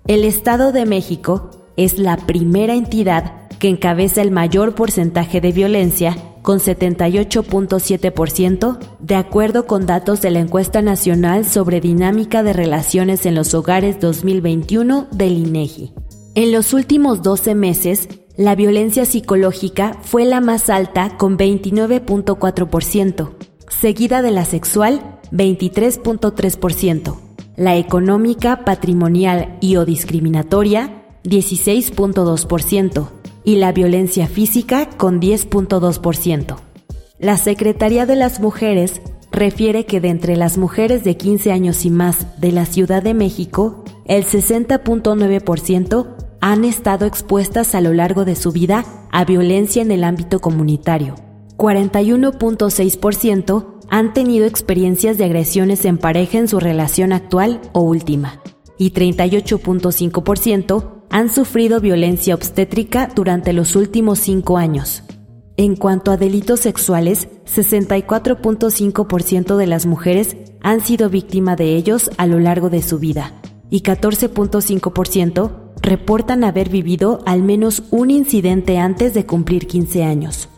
El 0.07 0.23
Estado 0.23 0.71
de 0.71 0.85
México 0.85 1.51
es 1.77 1.99
la 1.99 2.17
primera 2.17 2.73
entidad 2.73 3.47
que 3.59 3.69
encabeza 3.69 4.21
el 4.21 4.31
mayor 4.31 4.73
porcentaje 4.73 5.41
de 5.41 5.51
violencia, 5.51 6.17
con 6.41 6.59
78.7%, 6.59 8.79
de 8.99 9.15
acuerdo 9.15 9.67
con 9.67 9.85
datos 9.85 10.21
de 10.21 10.31
la 10.31 10.39
Encuesta 10.39 10.81
Nacional 10.81 11.45
sobre 11.45 11.81
Dinámica 11.81 12.41
de 12.41 12.53
Relaciones 12.53 13.25
en 13.25 13.35
los 13.35 13.53
Hogares 13.53 13.99
2021 13.99 15.09
del 15.11 15.37
INEGI. 15.37 15.91
En 16.35 16.53
los 16.53 16.73
últimos 16.73 17.21
12 17.21 17.55
meses, 17.55 18.07
la 18.37 18.55
violencia 18.55 19.03
psicológica 19.05 19.97
fue 20.01 20.23
la 20.23 20.39
más 20.39 20.69
alta 20.69 21.17
con 21.17 21.37
29.4%, 21.37 23.31
seguida 23.67 24.21
de 24.21 24.31
la 24.31 24.45
sexual 24.45 25.19
23.3%, 25.31 27.28
la 27.59 27.75
económica, 27.75 28.63
patrimonial 28.63 29.57
y 29.59 29.75
o 29.75 29.85
discriminatoria 29.85 31.03
16.2% 31.25 33.09
y 33.43 33.57
la 33.57 33.73
violencia 33.73 34.27
física 34.27 34.89
con 34.89 35.19
10.2%. 35.19 36.55
La 37.19 37.35
Secretaría 37.35 38.05
de 38.05 38.15
las 38.15 38.39
Mujeres 38.39 39.01
refiere 39.33 39.85
que 39.85 39.99
de 39.99 40.07
entre 40.07 40.37
las 40.37 40.57
mujeres 40.57 41.03
de 41.03 41.17
15 41.17 41.51
años 41.51 41.83
y 41.83 41.89
más 41.89 42.39
de 42.39 42.53
la 42.53 42.65
Ciudad 42.65 43.03
de 43.03 43.13
México, 43.13 43.83
el 44.05 44.23
60.9% 44.23 46.15
han 46.39 46.63
estado 46.63 47.05
expuestas 47.05 47.75
a 47.75 47.81
lo 47.81 47.91
largo 47.91 48.23
de 48.23 48.37
su 48.37 48.53
vida 48.53 48.85
a 49.11 49.25
violencia 49.25 49.81
en 49.81 49.91
el 49.91 50.05
ámbito 50.05 50.39
comunitario. 50.39 51.15
41.6% 51.57 53.78
han 53.89 54.13
tenido 54.13 54.45
experiencias 54.45 55.17
de 55.17 55.25
agresiones 55.25 55.85
en 55.85 55.97
pareja 55.97 56.37
en 56.37 56.47
su 56.47 56.59
relación 56.59 57.13
actual 57.13 57.61
o 57.73 57.81
última. 57.81 58.41
Y 58.77 58.91
38.5% 58.91 60.99
han 61.09 61.29
sufrido 61.29 61.79
violencia 61.79 62.35
obstétrica 62.35 63.09
durante 63.13 63.53
los 63.53 63.75
últimos 63.75 64.19
cinco 64.19 64.57
años. 64.57 65.03
En 65.57 65.75
cuanto 65.75 66.11
a 66.11 66.17
delitos 66.17 66.61
sexuales, 66.61 67.27
64.5% 67.45 69.57
de 69.57 69.67
las 69.67 69.85
mujeres 69.85 70.37
han 70.61 70.81
sido 70.81 71.09
víctima 71.09 71.55
de 71.55 71.75
ellos 71.75 72.11
a 72.17 72.27
lo 72.27 72.39
largo 72.39 72.69
de 72.69 72.81
su 72.81 72.99
vida 72.99 73.33
y 73.69 73.81
14.5% 73.81 75.51
reportan 75.81 76.43
haber 76.43 76.69
vivido 76.69 77.21
al 77.25 77.43
menos 77.43 77.83
un 77.91 78.11
incidente 78.11 78.77
antes 78.77 79.13
de 79.13 79.25
cumplir 79.25 79.67
15 79.67 80.03
años. 80.03 80.49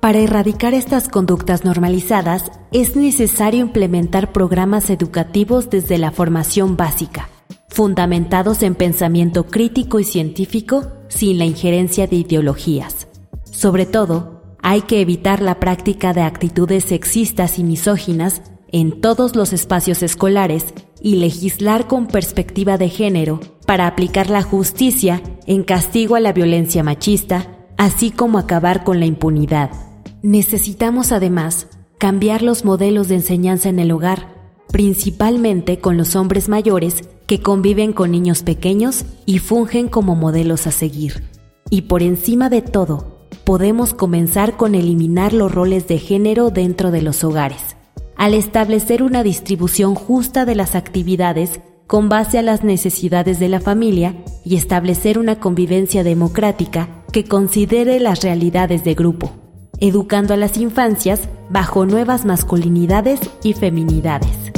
Para 0.00 0.20
erradicar 0.20 0.72
estas 0.72 1.08
conductas 1.08 1.66
normalizadas, 1.66 2.50
es 2.72 2.96
necesario 2.96 3.60
implementar 3.60 4.32
programas 4.32 4.88
educativos 4.88 5.68
desde 5.68 5.98
la 5.98 6.10
formación 6.10 6.78
básica, 6.78 7.28
fundamentados 7.68 8.62
en 8.62 8.74
pensamiento 8.74 9.44
crítico 9.44 10.00
y 10.00 10.04
científico 10.04 10.86
sin 11.08 11.36
la 11.36 11.44
injerencia 11.44 12.06
de 12.06 12.16
ideologías. 12.16 13.08
Sobre 13.44 13.84
todo, 13.84 14.56
hay 14.62 14.82
que 14.82 15.02
evitar 15.02 15.42
la 15.42 15.60
práctica 15.60 16.14
de 16.14 16.22
actitudes 16.22 16.84
sexistas 16.84 17.58
y 17.58 17.64
misóginas 17.64 18.40
en 18.72 19.02
todos 19.02 19.36
los 19.36 19.52
espacios 19.52 20.02
escolares 20.02 20.64
y 21.02 21.16
legislar 21.16 21.88
con 21.88 22.06
perspectiva 22.06 22.78
de 22.78 22.88
género 22.88 23.40
para 23.66 23.86
aplicar 23.86 24.30
la 24.30 24.42
justicia 24.42 25.20
en 25.46 25.62
castigo 25.62 26.16
a 26.16 26.20
la 26.20 26.32
violencia 26.32 26.82
machista, 26.82 27.48
así 27.76 28.10
como 28.10 28.38
acabar 28.38 28.82
con 28.82 28.98
la 28.98 29.04
impunidad. 29.04 29.89
Necesitamos 30.22 31.12
además 31.12 31.66
cambiar 31.96 32.42
los 32.42 32.66
modelos 32.66 33.08
de 33.08 33.14
enseñanza 33.14 33.70
en 33.70 33.78
el 33.78 33.90
hogar, 33.90 34.34
principalmente 34.70 35.78
con 35.78 35.96
los 35.96 36.14
hombres 36.14 36.50
mayores 36.50 37.08
que 37.26 37.40
conviven 37.40 37.94
con 37.94 38.10
niños 38.10 38.42
pequeños 38.42 39.06
y 39.24 39.38
fungen 39.38 39.88
como 39.88 40.16
modelos 40.16 40.66
a 40.66 40.72
seguir. 40.72 41.24
Y 41.70 41.82
por 41.82 42.02
encima 42.02 42.50
de 42.50 42.60
todo, 42.60 43.26
podemos 43.44 43.94
comenzar 43.94 44.58
con 44.58 44.74
eliminar 44.74 45.32
los 45.32 45.52
roles 45.52 45.88
de 45.88 45.98
género 45.98 46.50
dentro 46.50 46.90
de 46.90 47.00
los 47.00 47.24
hogares, 47.24 47.76
al 48.14 48.34
establecer 48.34 49.02
una 49.02 49.22
distribución 49.22 49.94
justa 49.94 50.44
de 50.44 50.54
las 50.54 50.74
actividades 50.74 51.60
con 51.86 52.10
base 52.10 52.38
a 52.38 52.42
las 52.42 52.62
necesidades 52.62 53.40
de 53.40 53.48
la 53.48 53.60
familia 53.60 54.16
y 54.44 54.56
establecer 54.56 55.18
una 55.18 55.40
convivencia 55.40 56.04
democrática 56.04 57.04
que 57.10 57.24
considere 57.24 57.98
las 58.00 58.22
realidades 58.22 58.84
de 58.84 58.94
grupo, 58.94 59.32
educando 59.80 60.34
a 60.34 60.36
las 60.36 60.56
infancias 60.58 61.28
bajo 61.48 61.86
nuevas 61.86 62.24
masculinidades 62.24 63.20
y 63.42 63.54
feminidades. 63.54 64.52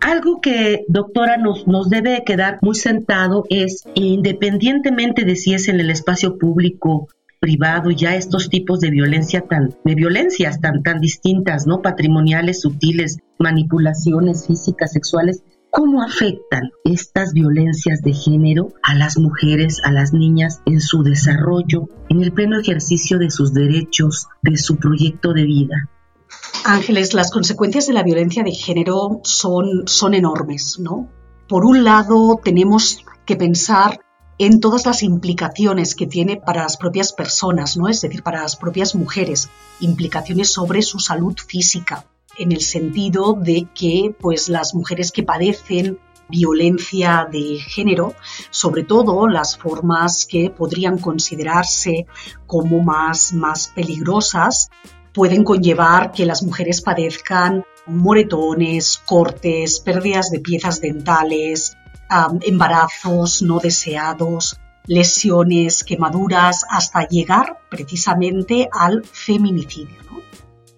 Algo 0.00 0.40
que, 0.40 0.84
doctora, 0.88 1.36
nos, 1.36 1.66
nos 1.66 1.90
debe 1.90 2.22
quedar 2.24 2.58
muy 2.62 2.76
sentado 2.76 3.44
es, 3.50 3.82
independientemente 3.94 5.24
de 5.24 5.34
si 5.36 5.54
es 5.54 5.68
en 5.68 5.80
el 5.80 5.90
espacio 5.90 6.38
público 6.38 7.08
privado 7.40 7.90
ya 7.90 8.16
estos 8.16 8.48
tipos 8.48 8.80
de 8.80 8.90
violencia 8.90 9.42
tan 9.42 9.74
de 9.84 9.94
violencias 9.94 10.60
tan 10.60 10.82
tan 10.82 11.00
distintas, 11.00 11.66
¿no? 11.66 11.82
patrimoniales, 11.82 12.62
sutiles, 12.62 13.18
manipulaciones 13.38 14.46
físicas, 14.46 14.92
sexuales, 14.92 15.42
¿Cómo 15.70 16.02
afectan 16.02 16.70
estas 16.84 17.32
violencias 17.32 18.00
de 18.00 18.14
género 18.14 18.72
a 18.82 18.94
las 18.94 19.18
mujeres, 19.18 19.80
a 19.84 19.92
las 19.92 20.12
niñas 20.12 20.60
en 20.64 20.80
su 20.80 21.02
desarrollo, 21.02 21.88
en 22.08 22.22
el 22.22 22.32
pleno 22.32 22.58
ejercicio 22.58 23.18
de 23.18 23.30
sus 23.30 23.52
derechos, 23.52 24.26
de 24.42 24.56
su 24.56 24.76
proyecto 24.76 25.32
de 25.32 25.44
vida? 25.44 25.90
Ángeles, 26.64 27.14
las 27.14 27.30
consecuencias 27.30 27.86
de 27.86 27.92
la 27.92 28.02
violencia 28.02 28.42
de 28.42 28.52
género 28.52 29.20
son, 29.24 29.86
son 29.86 30.14
enormes, 30.14 30.78
¿no? 30.78 31.08
Por 31.48 31.64
un 31.64 31.84
lado, 31.84 32.40
tenemos 32.42 33.04
que 33.24 33.36
pensar 33.36 34.00
en 34.38 34.60
todas 34.60 34.86
las 34.86 35.02
implicaciones 35.02 35.94
que 35.94 36.06
tiene 36.06 36.36
para 36.36 36.62
las 36.62 36.76
propias 36.76 37.12
personas, 37.12 37.76
¿no? 37.76 37.88
Es 37.88 38.00
decir, 38.00 38.22
para 38.22 38.42
las 38.42 38.56
propias 38.56 38.94
mujeres, 38.94 39.48
implicaciones 39.80 40.52
sobre 40.52 40.82
su 40.82 40.98
salud 40.98 41.36
física, 41.36 42.06
en 42.38 42.52
el 42.52 42.60
sentido 42.60 43.34
de 43.34 43.68
que 43.74 44.14
pues 44.18 44.48
las 44.48 44.74
mujeres 44.74 45.12
que 45.12 45.22
padecen 45.22 45.98
violencia 46.28 47.28
de 47.30 47.58
género, 47.60 48.14
sobre 48.50 48.82
todo 48.82 49.28
las 49.28 49.56
formas 49.56 50.26
que 50.26 50.50
podrían 50.50 50.98
considerarse 50.98 52.06
como 52.46 52.82
más, 52.82 53.32
más 53.32 53.68
peligrosas, 53.74 54.68
pueden 55.12 55.44
conllevar 55.44 56.12
que 56.12 56.26
las 56.26 56.42
mujeres 56.42 56.82
padezcan 56.82 57.64
moretones, 57.86 59.00
cortes, 59.06 59.80
pérdidas 59.80 60.30
de 60.30 60.40
piezas 60.40 60.80
dentales, 60.80 61.76
embarazos 62.42 63.42
no 63.42 63.58
deseados, 63.58 64.58
lesiones, 64.86 65.84
quemaduras, 65.84 66.64
hasta 66.68 67.06
llegar 67.08 67.60
precisamente 67.70 68.68
al 68.72 69.04
feminicidio. 69.04 70.25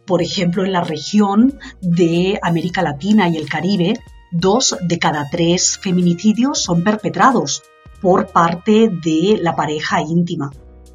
Por 0.09 0.23
ejemplo, 0.23 0.65
en 0.65 0.73
la 0.73 0.81
región 0.81 1.59
de 1.83 2.39
América 2.41 2.81
Latina 2.81 3.29
y 3.29 3.37
el 3.37 3.47
Caribe, 3.47 4.01
dos 4.33 4.75
de 4.81 4.99
cada 4.99 5.29
tres 5.29 5.77
feminicidios 5.77 6.63
son 6.63 6.83
perpetrados 6.83 7.63
por 8.01 8.29
parte 8.29 8.89
de 8.89 9.39
la 9.39 9.55
pareja 9.55 10.01
íntima. 10.01 10.51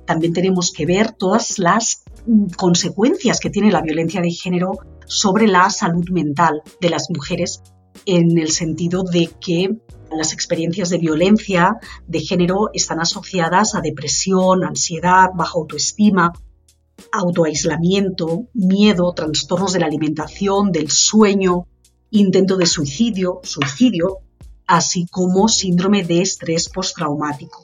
También 0.07 0.33
tenemos 0.33 0.73
que 0.75 0.87
ver 0.87 1.11
todas 1.11 1.59
las 1.59 2.03
mm, 2.25 2.53
consecuencias 2.57 3.39
que 3.39 3.51
tiene 3.51 3.71
la 3.71 3.83
violencia 3.83 4.19
de 4.19 4.31
género 4.31 4.79
sobre 5.05 5.45
la 5.45 5.69
salud 5.69 6.09
mental 6.09 6.63
de 6.81 6.89
las 6.89 7.11
mujeres 7.11 7.61
en 8.07 8.35
el 8.39 8.49
sentido 8.49 9.03
de 9.03 9.29
que 9.39 9.77
las 10.09 10.33
experiencias 10.33 10.89
de 10.89 10.97
violencia 10.97 11.77
de 12.07 12.19
género 12.19 12.71
están 12.73 12.99
asociadas 12.99 13.75
a 13.75 13.81
depresión, 13.81 14.63
ansiedad, 14.63 15.29
baja 15.35 15.53
autoestima, 15.55 16.33
autoaislamiento, 17.11 18.47
miedo, 18.53 19.13
trastornos 19.13 19.73
de 19.73 19.79
la 19.79 19.87
alimentación, 19.87 20.71
del 20.71 20.89
sueño, 20.89 21.67
intento 22.09 22.57
de 22.57 22.65
suicidio, 22.65 23.39
suicidio, 23.43 24.19
así 24.67 25.07
como 25.11 25.47
síndrome 25.47 26.03
de 26.03 26.21
estrés 26.21 26.69
postraumático. 26.69 27.63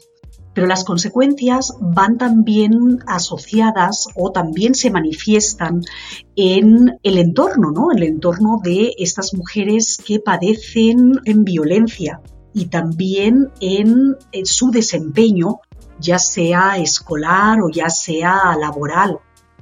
Pero 0.54 0.67
las 0.67 0.84
consecuencias 0.84 1.73
van 1.80 2.17
también 2.17 2.99
asociadas 3.08 4.08
o 4.15 4.32
también 4.32 4.75
se 4.75 4.89
manifiestan 4.89 5.82
en 6.36 6.97
el 7.04 7.17
entorno, 7.17 7.71
¿no? 7.71 7.91
El 7.91 8.04
entorno 8.04 8.60
de 8.62 8.93
estas 8.97 9.34
mujeres 9.34 9.97
que 10.06 10.19
padecen 10.19 11.13
en 11.25 11.43
violencia 11.43 12.21
y 12.54 12.65
también 12.65 13.49
en, 13.60 14.17
su 14.43 14.71
desempeño, 14.71 15.60
ya 15.99 16.17
sea 16.17 16.78
escolar 16.78 17.62
o 17.62 17.69
ya 17.69 17.89
sea 17.89 18.56
laboral. 18.60 19.19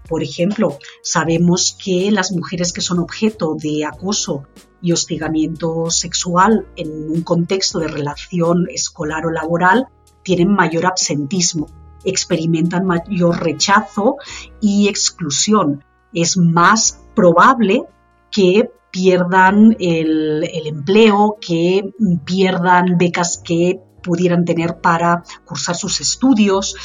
Por 0.08 0.24
ejemplo, 0.24 0.78
sabemos 1.02 1.78
que 1.84 2.12
las 2.12 2.32
mujeres 2.32 2.74
que 2.74 2.82
son 2.82 3.00
objeto 3.00 3.56
de 3.56 3.86
acoso 3.86 4.43
y 4.82 4.91
hostigamiento 4.91 5.89
sexual 5.89 6.67
en 6.76 7.10
un 7.10 7.22
contexto 7.22 7.80
de 7.80 7.88
relación 7.88 8.67
escolar 8.70 9.26
o 9.26 9.32
laboral 9.32 9.88
tienen 10.24 10.50
mayor 10.50 10.86
absentismo, 10.86 11.67
experimentan 12.04 12.86
mayor 12.86 13.41
rechazo 13.41 14.17
y 14.62 14.88
exclusión. 14.88 15.84
Es 16.13 16.38
más 16.38 17.00
probable 17.15 17.84
que 18.32 18.70
pierdan 18.91 19.76
el, 19.80 20.43
empleo, 20.65 21.38
que 21.39 21.93
pierdan 22.26 22.98
becas 22.98 23.41
que 23.43 23.80
pudieran 24.08 24.46
tener 24.46 24.80
para 24.80 25.24
cursar 25.43 25.76
sus 25.76 26.00
estudios, 26.00 26.76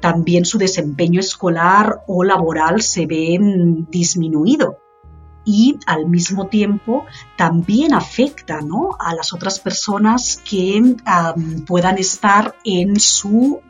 también 0.00 0.46
su 0.46 0.56
desempeño 0.56 1.20
escolar 1.20 2.02
o 2.06 2.24
laboral 2.24 2.80
se 2.80 3.04
ve 3.04 3.38
disminuido 3.90 4.78
y 5.44 5.78
al 5.86 6.06
mismo 6.06 6.48
tiempo 6.48 7.04
también 7.36 7.92
afecta 7.92 8.60
a 8.98 9.14
las 9.14 9.32
otras 9.32 9.58
personas 9.58 10.40
que 10.48 10.96
puedan 11.66 11.98
estar 11.98 12.54
en 12.64 12.98
su 12.98 13.60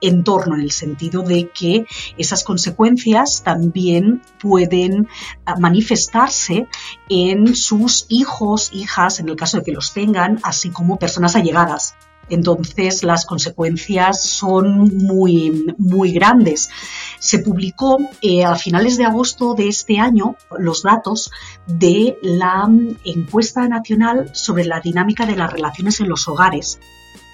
entorno, 0.00 0.54
en 0.56 0.62
el 0.62 0.70
sentido 0.70 1.22
de 1.22 1.50
que 1.50 1.86
esas 2.18 2.44
consecuencias 2.44 3.42
también 3.42 4.22
pueden 4.40 5.08
ah, 5.46 5.56
manifestarse 5.58 6.66
en 7.08 7.54
sus 7.54 8.06
hijos, 8.08 8.70
hijas, 8.72 9.20
en 9.20 9.28
el 9.28 9.36
caso 9.36 9.58
de 9.58 9.64
que 9.64 9.72
los 9.72 9.92
tengan, 9.92 10.40
así 10.42 10.70
como 10.70 10.98
personas 10.98 11.36
allegadas. 11.36 11.94
Entonces 12.30 13.02
las 13.02 13.26
consecuencias 13.26 14.22
son 14.22 14.96
muy, 14.96 15.74
muy 15.78 16.12
grandes. 16.12 16.70
Se 17.18 17.38
publicó 17.38 17.98
eh, 18.22 18.44
a 18.44 18.56
finales 18.56 18.96
de 18.96 19.04
agosto 19.04 19.54
de 19.54 19.68
este 19.68 19.98
año 19.98 20.36
los 20.58 20.82
datos 20.82 21.30
de 21.66 22.18
la 22.22 22.68
encuesta 23.04 23.68
nacional 23.68 24.30
sobre 24.32 24.64
la 24.64 24.80
dinámica 24.80 25.26
de 25.26 25.36
las 25.36 25.52
relaciones 25.52 26.00
en 26.00 26.08
los 26.08 26.26
hogares 26.28 26.78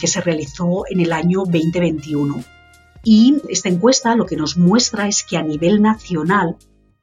que 0.01 0.09
se 0.09 0.21
realizó 0.21 0.85
en 0.89 1.01
el 1.01 1.13
año 1.13 1.45
2021. 1.45 2.43
Y 3.05 3.37
esta 3.49 3.69
encuesta 3.69 4.17
lo 4.17 4.27
que 4.27 4.37
nos 4.37 4.57
muestra 4.57 5.07
es 5.07 5.23
que 5.23 5.37
a 5.37 5.43
nivel 5.43 5.81
nacional, 5.81 6.57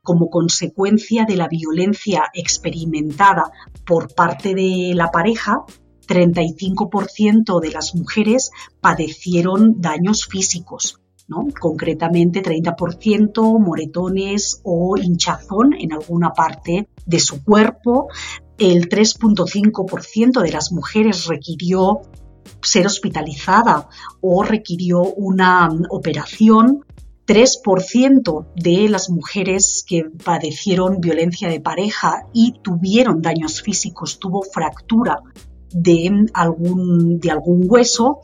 como 0.08 0.30
consecuencia 0.30 1.26
de 1.26 1.36
la 1.36 1.50
violencia 1.50 2.30
experimentada 2.34 3.52
por 3.86 4.16
parte 4.16 4.56
de 4.56 4.94
la 4.96 5.12
pareja, 5.12 5.66
35% 6.08 7.60
de 7.60 7.72
las 7.72 7.94
mujeres 7.94 8.52
padecieron 8.80 9.82
daños 9.82 10.26
físicos, 10.26 11.02
¿no? 11.28 11.48
concretamente 11.60 12.42
30% 12.42 13.60
moretones 13.60 14.62
o 14.64 14.96
hinchazón 14.96 15.74
en 15.78 15.92
alguna 15.92 16.32
parte 16.32 16.88
de 17.06 17.20
su 17.20 17.44
cuerpo, 17.44 18.08
el 18.58 18.88
3.5% 18.88 20.42
de 20.42 20.52
las 20.54 20.72
mujeres 20.72 21.26
requirió 21.26 22.00
ser 22.62 22.86
hospitalizada 22.86 23.90
o 24.22 24.42
requirió 24.42 25.02
una 25.02 25.68
operación. 25.90 26.86
3% 27.28 28.48
de 28.56 28.88
las 28.88 29.10
mujeres 29.10 29.84
que 29.86 30.06
padecieron 30.24 31.02
violencia 31.02 31.50
de 31.50 31.60
pareja 31.60 32.26
y 32.34 32.54
tuvieron 32.62 33.22
daños 33.22 33.62
físicos, 33.62 34.18
tuvo 34.18 34.44
fractura 34.44 35.20
de 35.70 36.26
algún, 36.34 37.20
hueso 37.70 38.22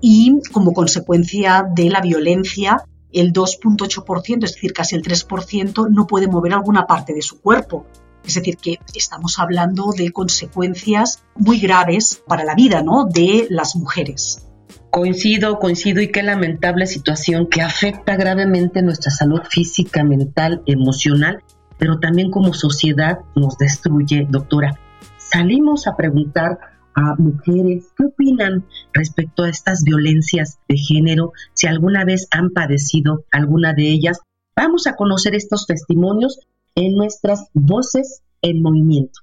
y 0.00 0.38
como 0.52 0.72
consecuencia 0.72 1.66
de 1.74 1.90
la 1.90 2.00
violencia 2.00 2.84
el 3.12 3.32
2.8%, 3.32 4.44
es 4.44 4.54
decir, 4.54 4.72
casi 4.72 4.94
el 4.94 5.02
3%, 5.02 5.88
no 5.90 6.06
puede 6.06 6.28
mover 6.28 6.52
alguna 6.52 6.86
parte 6.86 7.12
de 7.12 7.22
su 7.22 7.40
cuerpo. 7.40 7.86
Es 8.24 8.34
decir, 8.34 8.56
que 8.56 8.78
estamos 8.94 9.38
hablando 9.38 9.90
de 9.96 10.10
consecuencias 10.10 11.24
muy 11.34 11.58
graves 11.58 12.22
para 12.26 12.44
la 12.44 12.54
vida 12.54 12.82
¿no? 12.82 13.04
de 13.04 13.46
las 13.50 13.76
mujeres. 13.76 14.46
Coincido, 14.90 15.58
coincido 15.58 16.00
y 16.00 16.08
qué 16.08 16.22
lamentable 16.22 16.86
situación 16.86 17.48
que 17.48 17.62
afecta 17.62 18.16
gravemente 18.16 18.82
nuestra 18.82 19.10
salud 19.10 19.40
física, 19.48 20.04
mental, 20.04 20.62
emocional, 20.66 21.42
pero 21.78 21.98
también 21.98 22.30
como 22.30 22.54
sociedad 22.54 23.18
nos 23.34 23.58
destruye, 23.58 24.26
doctora. 24.30 24.78
Salimos 25.16 25.86
a 25.86 25.96
preguntar 25.96 26.58
a 26.94 27.14
mujeres. 27.16 27.86
¿Qué 27.96 28.04
opinan 28.04 28.64
respecto 28.92 29.42
a 29.42 29.48
estas 29.48 29.82
violencias 29.82 30.58
de 30.68 30.76
género? 30.76 31.32
Si 31.52 31.66
alguna 31.66 32.04
vez 32.04 32.28
han 32.30 32.50
padecido 32.50 33.24
alguna 33.32 33.72
de 33.74 33.90
ellas. 33.90 34.20
Vamos 34.56 34.86
a 34.86 34.94
conocer 34.94 35.34
estos 35.34 35.66
testimonios 35.66 36.38
en 36.76 36.94
nuestras 36.94 37.48
Voces 37.52 38.22
en 38.42 38.62
Movimiento. 38.62 39.20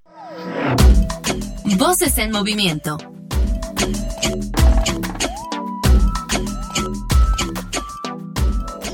Voces 1.78 2.18
en 2.18 2.32
Movimiento. 2.32 2.98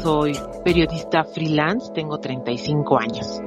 Soy 0.08 0.32
periodista 0.64 1.26
freelance, 1.26 1.92
tengo 1.94 2.18
35 2.18 2.98
años 2.98 3.42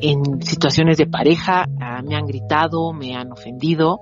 en 0.00 0.40
situaciones 0.40 0.96
de 0.96 1.06
pareja 1.06 1.66
ah, 1.78 2.00
me 2.02 2.16
han 2.16 2.26
gritado, 2.26 2.94
me 2.94 3.14
han 3.14 3.30
ofendido 3.30 4.00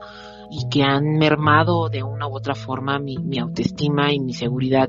y 0.49 0.69
que 0.69 0.85
han 0.85 1.17
mermado 1.19 1.89
de 1.89 2.05
una 2.05 2.29
u 2.29 2.37
otra 2.37 2.55
forma 2.55 3.01
mi, 3.01 3.17
autoestima 3.37 4.13
y 4.13 4.21
mi 4.21 4.33
seguridad 4.33 4.89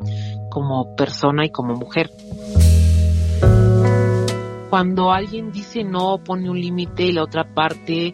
como 0.52 0.96
persona 0.96 1.46
y 1.46 1.50
como 1.50 1.74
mujer. 1.74 2.12
Cuando 4.70 5.12
alguien 5.12 5.52
dice 5.52 5.84
no, 5.84 6.20
pone 6.24 6.48
un 6.48 6.62
límite 6.62 7.06
y 7.06 7.12
la 7.12 7.24
otra 7.24 7.56
parte, 7.56 8.14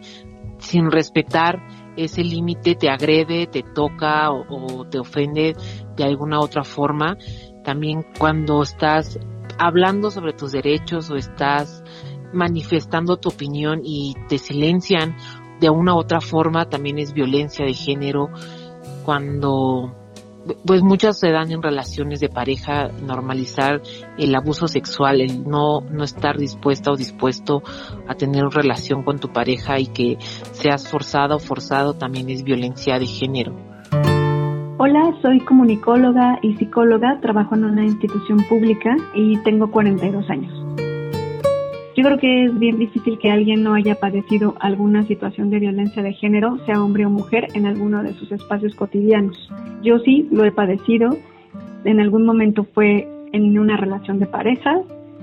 sin 0.58 0.90
respetar 0.90 1.62
ese 1.96 2.24
límite, 2.24 2.76
te 2.76 2.88
agrede, 2.88 3.46
te 3.46 3.62
toca 3.62 4.30
o, 4.30 4.44
o 4.48 4.86
te 4.86 4.98
ofende 4.98 5.54
de 5.96 6.04
alguna 6.04 6.40
otra 6.40 6.64
forma, 6.64 7.16
también 7.70 8.04
cuando 8.18 8.62
estás 8.62 9.16
hablando 9.56 10.10
sobre 10.10 10.32
tus 10.32 10.50
derechos 10.50 11.08
o 11.08 11.14
estás 11.14 11.84
manifestando 12.32 13.16
tu 13.16 13.28
opinión 13.28 13.82
y 13.84 14.16
te 14.28 14.38
silencian 14.38 15.16
de 15.60 15.70
una 15.70 15.94
u 15.94 15.98
otra 15.98 16.20
forma 16.20 16.68
también 16.68 16.98
es 16.98 17.12
violencia 17.12 17.64
de 17.64 17.72
género 17.72 18.28
cuando 19.04 19.94
pues 20.66 20.82
muchas 20.82 21.20
se 21.20 21.30
dan 21.30 21.52
en 21.52 21.62
relaciones 21.62 22.18
de 22.18 22.28
pareja 22.28 22.88
normalizar 22.88 23.80
el 24.18 24.34
abuso 24.34 24.66
sexual 24.66 25.20
el 25.20 25.44
no 25.44 25.80
no 25.82 26.02
estar 26.02 26.38
dispuesta 26.38 26.90
o 26.90 26.96
dispuesto 26.96 27.62
a 28.08 28.16
tener 28.16 28.42
una 28.42 28.62
relación 28.62 29.04
con 29.04 29.20
tu 29.20 29.28
pareja 29.28 29.78
y 29.78 29.86
que 29.86 30.16
seas 30.50 30.88
forzada 30.88 31.36
o 31.36 31.38
forzado 31.38 31.94
también 31.94 32.30
es 32.30 32.42
violencia 32.42 32.98
de 32.98 33.06
género 33.06 33.69
Hola, 34.82 35.14
soy 35.20 35.40
comunicóloga 35.40 36.38
y 36.40 36.54
psicóloga, 36.54 37.20
trabajo 37.20 37.54
en 37.54 37.66
una 37.66 37.84
institución 37.84 38.38
pública 38.48 38.96
y 39.14 39.36
tengo 39.42 39.70
42 39.70 40.30
años. 40.30 40.54
Yo 41.94 42.02
creo 42.02 42.16
que 42.16 42.44
es 42.44 42.58
bien 42.58 42.78
difícil 42.78 43.18
que 43.18 43.30
alguien 43.30 43.62
no 43.62 43.74
haya 43.74 43.96
padecido 43.96 44.54
alguna 44.58 45.02
situación 45.02 45.50
de 45.50 45.58
violencia 45.58 46.02
de 46.02 46.14
género, 46.14 46.56
sea 46.64 46.82
hombre 46.82 47.04
o 47.04 47.10
mujer, 47.10 47.48
en 47.52 47.66
alguno 47.66 48.02
de 48.02 48.14
sus 48.14 48.32
espacios 48.32 48.74
cotidianos. 48.74 49.36
Yo 49.82 49.98
sí 49.98 50.26
lo 50.30 50.46
he 50.46 50.50
padecido. 50.50 51.14
En 51.84 52.00
algún 52.00 52.24
momento 52.24 52.64
fue 52.72 53.06
en 53.34 53.58
una 53.58 53.76
relación 53.76 54.18
de 54.18 54.28
pareja, 54.28 54.80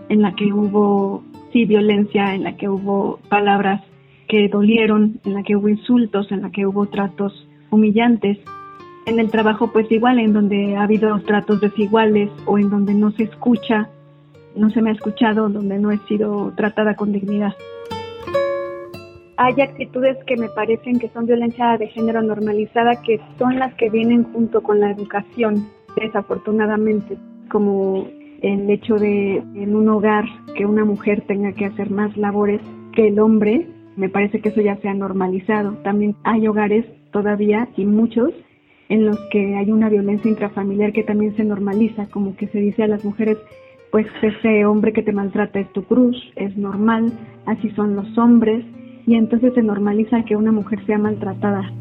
en 0.10 0.22
la 0.22 0.36
que 0.36 0.54
hubo, 0.54 1.24
sí, 1.52 1.65
violencia, 1.65 2.36
en 2.36 2.43
la 2.43 2.58
que 2.58 2.70
hubo 2.70 3.17
palabras 3.28 3.84
que 4.28 4.50
dolieron, 4.50 5.20
en 5.26 5.34
la 5.34 5.41
que 5.41 5.56
hubo 5.56 5.67
insultos, 5.67 6.32
en 6.32 6.43
la 6.43 6.52
que 6.52 6.67
hubo 6.67 6.86
tratos 6.86 7.34
humillantes. 7.72 8.38
En 9.08 9.20
el 9.20 9.32
trabajo, 9.32 9.72
pues 9.72 9.91
igual, 9.91 10.20
en 10.20 10.34
donde 10.34 10.76
ha 10.76 10.84
habido 10.84 11.17
tratos 11.22 11.62
desiguales 11.62 12.30
o 12.46 12.60
en 12.60 12.70
donde 12.70 12.93
no 12.93 13.10
se 13.12 13.24
escucha 13.24 13.89
no 14.58 14.70
se 14.72 14.82
me 14.82 14.89
ha 14.89 14.93
escuchado, 14.93 15.50
donde 15.50 15.80
no 15.80 15.91
he 15.91 15.98
sido 16.08 16.52
tratada 16.56 16.96
con 16.96 17.12
dignidad. 17.12 17.54
Hay 19.38 19.62
actitudes 19.62 20.17
que 20.26 20.36
me 20.36 20.50
parecen 20.50 21.00
que 21.00 21.10
son 21.10 21.28
violencia 21.28 21.78
de 21.78 21.88
género 21.88 22.22
normalizada, 22.24 23.02
que 23.04 23.22
son 23.38 23.60
las 23.60 23.74
que 23.76 23.89
vienen 23.89 24.24
junto 24.34 24.62
con 24.62 24.80
la 24.80 24.91
educación, 24.91 25.70
desafortunadamente, 25.96 27.17
como 27.50 28.08
el 28.41 28.70
hecho 28.70 28.96
de 28.96 29.38
en 29.38 29.76
un 29.76 29.89
hogar 29.89 30.26
que 30.56 30.65
una 30.65 30.86
mujer 30.86 31.24
tenga 31.28 31.54
que 31.54 31.65
hacer 31.65 31.91
más 31.91 32.17
labores 32.17 32.62
que 32.93 33.10
el 33.10 33.20
hombre, 33.20 33.67
me 33.96 34.10
parece 34.10 34.41
que 34.41 34.50
eso 34.50 34.62
ya 34.62 34.76
se 34.78 34.89
ha 34.89 34.93
normalizado. 34.93 35.74
También 35.84 36.15
hay 36.24 36.48
hogares 36.48 36.86
todavía 37.12 37.67
y 37.78 37.86
muchos 37.86 38.34
en 38.89 39.06
los 39.06 39.19
que 39.32 39.56
hay 39.56 39.71
una 39.71 39.89
violencia 39.89 40.30
intrafamiliar 40.30 40.93
que 40.93 41.04
también 41.04 41.36
se 41.36 41.43
normaliza, 41.43 42.08
como 42.08 42.36
que 42.36 42.47
se 42.47 42.60
dice 42.60 42.84
a 42.84 42.88
las 42.88 43.04
mujeres 43.04 43.38
pues 43.91 44.06
ese 44.21 44.65
hombre 44.65 44.93
que 44.93 45.02
te 45.02 45.13
maltrata 45.13 45.60
es 45.60 45.71
tu 45.71 45.84
cruz, 45.84 46.15
es 46.36 46.56
normal, 46.58 47.12
así 47.45 47.69
son 47.71 47.95
los 47.95 48.17
hombres, 48.17 48.65
y 49.06 49.15
entonces 49.15 49.54
se 49.54 49.62
normaliza 49.62 50.23
que 50.26 50.36
una 50.36 50.52
mujer 50.52 50.86
sea 50.86 50.97
maltratada. 50.97 51.71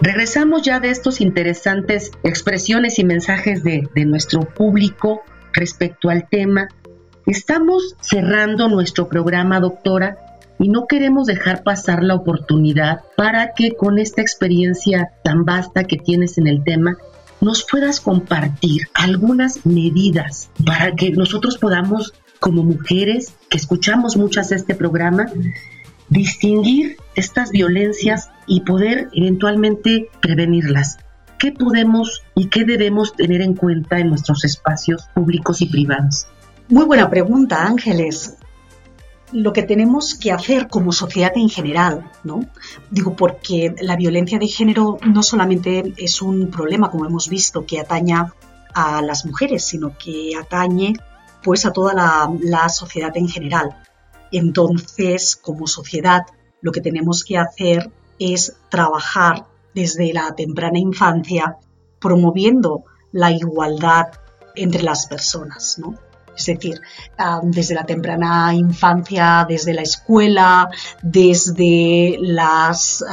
Regresamos 0.00 0.62
ya 0.62 0.80
de 0.80 0.90
estos 0.90 1.20
interesantes 1.20 2.10
expresiones 2.24 2.98
y 2.98 3.04
mensajes 3.04 3.62
de, 3.62 3.88
de 3.94 4.04
nuestro 4.04 4.40
público 4.40 5.22
respecto 5.52 6.10
al 6.10 6.28
tema. 6.28 6.68
Estamos 7.24 7.96
cerrando 8.00 8.68
nuestro 8.68 9.08
programa, 9.08 9.60
doctora, 9.60 10.18
y 10.62 10.68
no 10.68 10.86
queremos 10.86 11.26
dejar 11.26 11.64
pasar 11.64 12.04
la 12.04 12.14
oportunidad 12.14 13.00
para 13.16 13.52
que 13.52 13.72
con 13.72 13.98
esta 13.98 14.22
experiencia 14.22 15.10
tan 15.24 15.44
vasta 15.44 15.84
que 15.84 15.96
tienes 15.96 16.38
en 16.38 16.46
el 16.46 16.62
tema, 16.62 16.96
nos 17.40 17.66
puedas 17.68 17.98
compartir 17.98 18.82
algunas 18.94 19.66
medidas 19.66 20.50
para 20.64 20.94
que 20.94 21.10
nosotros 21.10 21.58
podamos, 21.58 22.14
como 22.38 22.62
mujeres 22.62 23.34
que 23.48 23.58
escuchamos 23.58 24.16
muchas 24.16 24.52
este 24.52 24.76
programa, 24.76 25.26
distinguir 26.08 26.96
estas 27.16 27.50
violencias 27.50 28.30
y 28.46 28.60
poder 28.60 29.08
eventualmente 29.14 30.10
prevenirlas. 30.20 30.98
¿Qué 31.40 31.50
podemos 31.50 32.22
y 32.36 32.46
qué 32.46 32.64
debemos 32.64 33.16
tener 33.16 33.40
en 33.40 33.56
cuenta 33.56 33.98
en 33.98 34.10
nuestros 34.10 34.44
espacios 34.44 35.08
públicos 35.12 35.60
y 35.60 35.66
privados? 35.66 36.28
Muy 36.68 36.84
buena 36.84 37.10
pregunta, 37.10 37.66
Ángeles 37.66 38.36
lo 39.32 39.52
que 39.52 39.62
tenemos 39.62 40.14
que 40.14 40.32
hacer 40.32 40.68
como 40.68 40.92
sociedad 40.92 41.32
en 41.34 41.48
general, 41.48 42.10
¿no? 42.22 42.44
Digo, 42.90 43.16
porque 43.16 43.74
la 43.80 43.96
violencia 43.96 44.38
de 44.38 44.46
género 44.46 44.98
no 45.06 45.22
solamente 45.22 45.94
es 45.96 46.22
un 46.22 46.50
problema, 46.50 46.90
como 46.90 47.06
hemos 47.06 47.28
visto, 47.28 47.64
que 47.64 47.80
ataña 47.80 48.34
a 48.74 49.02
las 49.02 49.24
mujeres, 49.24 49.64
sino 49.64 49.96
que 49.98 50.32
atañe 50.38 50.94
pues 51.42 51.66
a 51.66 51.72
toda 51.72 51.94
la, 51.94 52.32
la 52.40 52.68
sociedad 52.68 53.16
en 53.16 53.28
general. 53.28 53.76
Entonces, 54.30 55.36
como 55.36 55.66
sociedad, 55.66 56.22
lo 56.60 56.72
que 56.72 56.80
tenemos 56.80 57.24
que 57.24 57.38
hacer 57.38 57.90
es 58.18 58.56
trabajar 58.70 59.46
desde 59.74 60.12
la 60.12 60.34
temprana 60.34 60.78
infancia 60.78 61.56
promoviendo 61.98 62.84
la 63.12 63.30
igualdad 63.30 64.06
entre 64.54 64.82
las 64.82 65.06
personas, 65.06 65.78
¿no? 65.78 65.94
Es 66.36 66.46
decir, 66.46 66.80
desde 67.42 67.74
la 67.74 67.84
temprana 67.84 68.54
infancia, 68.54 69.44
desde 69.48 69.74
la 69.74 69.82
escuela, 69.82 70.70
desde 71.02 72.16
las 72.20 73.04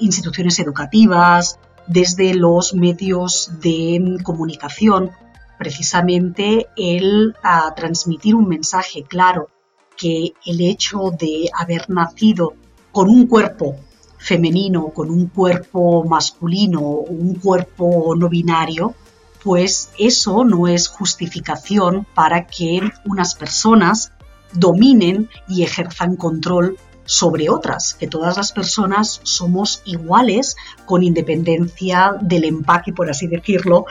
instituciones 0.00 0.58
educativas, 0.58 1.58
desde 1.86 2.34
los 2.34 2.74
medios 2.74 3.50
de 3.60 4.18
comunicación, 4.22 5.10
precisamente 5.58 6.66
el 6.76 7.34
transmitir 7.74 8.34
un 8.34 8.48
mensaje 8.48 9.02
claro 9.02 9.48
que 9.96 10.32
el 10.46 10.60
hecho 10.60 11.10
de 11.18 11.50
haber 11.52 11.90
nacido 11.90 12.54
con 12.92 13.08
un 13.08 13.26
cuerpo 13.26 13.76
femenino, 14.18 14.88
con 14.88 15.10
un 15.10 15.26
cuerpo 15.28 16.04
masculino, 16.04 16.80
un 16.80 17.34
cuerpo 17.36 18.14
no 18.16 18.28
binario, 18.28 18.94
pues 19.42 19.90
eso 19.98 20.44
no 20.44 20.68
es 20.68 20.88
justificación 20.88 22.06
para 22.14 22.46
que 22.46 22.80
unas 23.04 23.34
personas 23.34 24.12
dominen 24.52 25.28
y 25.46 25.62
ejerzan 25.62 26.16
control 26.16 26.78
sobre 27.04 27.48
otras, 27.48 27.94
que 27.94 28.06
todas 28.06 28.36
las 28.36 28.52
personas 28.52 29.20
somos 29.22 29.80
iguales 29.86 30.56
con 30.84 31.02
independencia 31.02 32.14
del 32.20 32.44
empaque, 32.44 32.92
por 32.92 33.08
así 33.08 33.26
decirlo, 33.26 33.86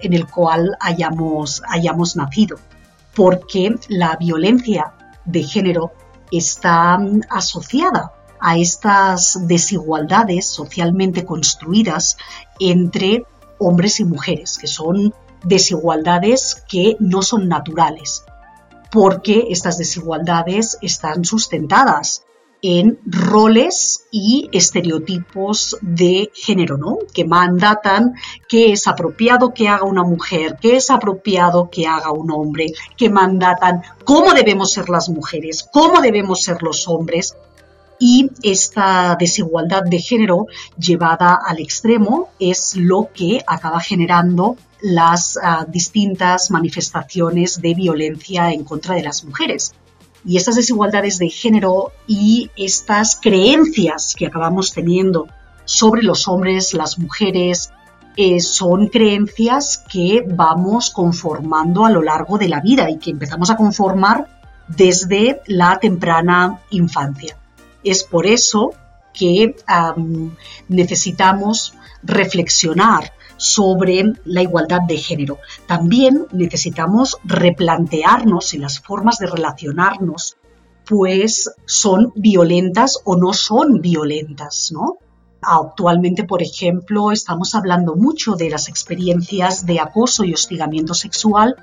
en 0.00 0.12
el 0.12 0.26
cual 0.26 0.76
hayamos, 0.80 1.62
hayamos 1.68 2.16
nacido. 2.16 2.58
Porque 3.14 3.76
la 3.88 4.16
violencia 4.16 4.92
de 5.24 5.44
género 5.44 5.92
está 6.32 6.98
asociada 7.30 8.12
a 8.40 8.58
estas 8.58 9.46
desigualdades 9.46 10.46
socialmente 10.46 11.24
construidas 11.24 12.16
entre 12.58 13.24
hombres 13.58 14.00
y 14.00 14.04
mujeres, 14.04 14.58
que 14.58 14.66
son 14.66 15.14
desigualdades 15.44 16.64
que 16.68 16.96
no 17.00 17.22
son 17.22 17.48
naturales, 17.48 18.24
porque 18.90 19.46
estas 19.50 19.78
desigualdades 19.78 20.78
están 20.82 21.24
sustentadas 21.24 22.24
en 22.62 22.98
roles 23.06 24.06
y 24.10 24.48
estereotipos 24.52 25.76
de 25.80 26.30
género, 26.34 26.76
¿no? 26.76 26.98
Que 27.12 27.24
mandatan 27.24 28.14
qué 28.48 28.72
es 28.72 28.88
apropiado 28.88 29.54
que 29.54 29.68
haga 29.68 29.84
una 29.84 30.02
mujer, 30.02 30.56
qué 30.60 30.76
es 30.76 30.90
apropiado 30.90 31.70
que 31.70 31.86
haga 31.86 32.10
un 32.10 32.30
hombre, 32.30 32.66
que 32.96 33.10
mandatan 33.10 33.82
cómo 34.04 34.32
debemos 34.32 34.72
ser 34.72 34.88
las 34.88 35.08
mujeres, 35.08 35.68
cómo 35.72 36.00
debemos 36.00 36.42
ser 36.42 36.62
los 36.62 36.88
hombres. 36.88 37.36
Y 37.98 38.30
esta 38.42 39.16
desigualdad 39.18 39.82
de 39.84 39.98
género 39.98 40.46
llevada 40.78 41.38
al 41.44 41.58
extremo 41.58 42.30
es 42.38 42.76
lo 42.76 43.10
que 43.12 43.42
acaba 43.46 43.80
generando 43.80 44.56
las 44.80 45.38
ah, 45.42 45.66
distintas 45.68 46.50
manifestaciones 46.50 47.60
de 47.60 47.74
violencia 47.74 48.52
en 48.52 48.64
contra 48.64 48.94
de 48.94 49.02
las 49.02 49.24
mujeres. 49.24 49.74
Y 50.24 50.36
estas 50.36 50.56
desigualdades 50.56 51.18
de 51.18 51.28
género 51.28 51.92
y 52.06 52.50
estas 52.56 53.18
creencias 53.20 54.14
que 54.16 54.26
acabamos 54.26 54.72
teniendo 54.72 55.26
sobre 55.64 56.02
los 56.02 56.28
hombres, 56.28 56.74
las 56.74 56.98
mujeres, 56.98 57.70
eh, 58.16 58.40
son 58.40 58.88
creencias 58.88 59.84
que 59.88 60.24
vamos 60.26 60.90
conformando 60.90 61.84
a 61.84 61.90
lo 61.90 62.02
largo 62.02 62.36
de 62.36 62.48
la 62.48 62.60
vida 62.60 62.90
y 62.90 62.98
que 62.98 63.10
empezamos 63.10 63.48
a 63.50 63.56
conformar 63.56 64.26
desde 64.66 65.40
la 65.46 65.78
temprana 65.78 66.60
infancia. 66.70 67.36
Es 67.90 68.04
por 68.04 68.26
eso 68.26 68.72
que 69.14 69.56
necesitamos 70.68 71.72
reflexionar 72.02 73.12
sobre 73.38 74.12
la 74.24 74.42
igualdad 74.42 74.82
de 74.86 74.98
género. 74.98 75.38
También 75.66 76.26
necesitamos 76.32 77.16
replantearnos 77.24 78.46
si 78.46 78.58
las 78.58 78.80
formas 78.80 79.18
de 79.18 79.26
relacionarnos 79.26 80.36
pues 80.86 81.50
son 81.64 82.12
violentas 82.14 82.98
o 83.04 83.16
no 83.16 83.32
son 83.32 83.80
violentas, 83.80 84.70
¿no? 84.72 84.98
Actualmente, 85.40 86.24
por 86.24 86.42
ejemplo, 86.42 87.12
estamos 87.12 87.54
hablando 87.54 87.94
mucho 87.94 88.34
de 88.34 88.50
las 88.50 88.68
experiencias 88.68 89.64
de 89.64 89.80
acoso 89.80 90.24
y 90.24 90.34
hostigamiento 90.34 90.94
sexual 90.94 91.56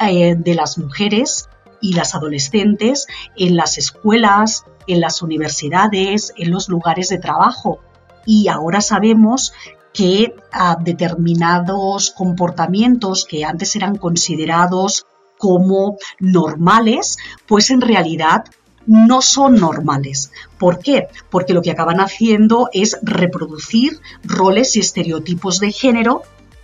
eh, 0.00 0.34
de 0.34 0.54
las 0.54 0.78
mujeres 0.78 1.48
y 1.80 1.94
las 1.94 2.14
adolescentes 2.14 3.06
en 3.36 3.56
las 3.56 3.78
escuelas, 3.78 4.64
en 4.88 5.00
las 5.00 5.22
universidades, 5.22 6.32
en 6.36 6.50
los 6.50 6.68
lugares 6.68 7.08
de 7.08 7.18
trabajo. 7.18 7.78
Y 8.26 8.48
ahora 8.48 8.80
sabemos 8.80 9.52
que 9.92 10.34
a 10.52 10.76
determinados 10.76 12.10
comportamientos 12.10 13.24
que 13.24 13.44
antes 13.44 13.76
eran 13.76 13.96
considerados 13.96 15.06
como 15.38 15.96
normales, 16.18 17.16
pues 17.46 17.70
en 17.70 17.80
realidad 17.80 18.44
no 18.86 19.22
son 19.22 19.56
normales. 19.56 20.32
¿Por 20.58 20.78
qué? 20.78 21.08
Porque 21.30 21.52
lo 21.52 21.62
que 21.62 21.70
acaban 21.70 22.00
haciendo 22.00 22.70
es 22.72 22.98
reproducir 23.02 24.00
roles 24.24 24.76
y 24.76 24.80
estereotipos 24.80 25.60
de 25.60 25.72
género 25.72 26.22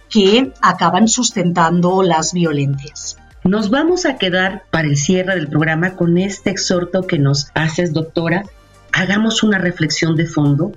que 0.08 0.52
acaban 0.62 1.08
sustentando 1.08 2.02
las 2.02 2.32
violencias. 2.32 3.13
Nos 3.44 3.70
vamos 3.70 4.06
a 4.06 4.16
quedar 4.16 4.64
para 4.70 4.88
el 4.88 4.96
cierre 4.96 5.34
del 5.36 5.48
programa 5.48 5.96
con 5.96 6.18
este 6.18 6.50
exhorto 6.50 7.06
que 7.06 7.18
nos 7.18 7.50
haces, 7.54 7.92
doctora. 7.92 8.44
Hagamos 8.92 9.42
una 9.42 9.58
reflexión 9.58 10.16
de 10.16 10.26
fondo 10.26 10.72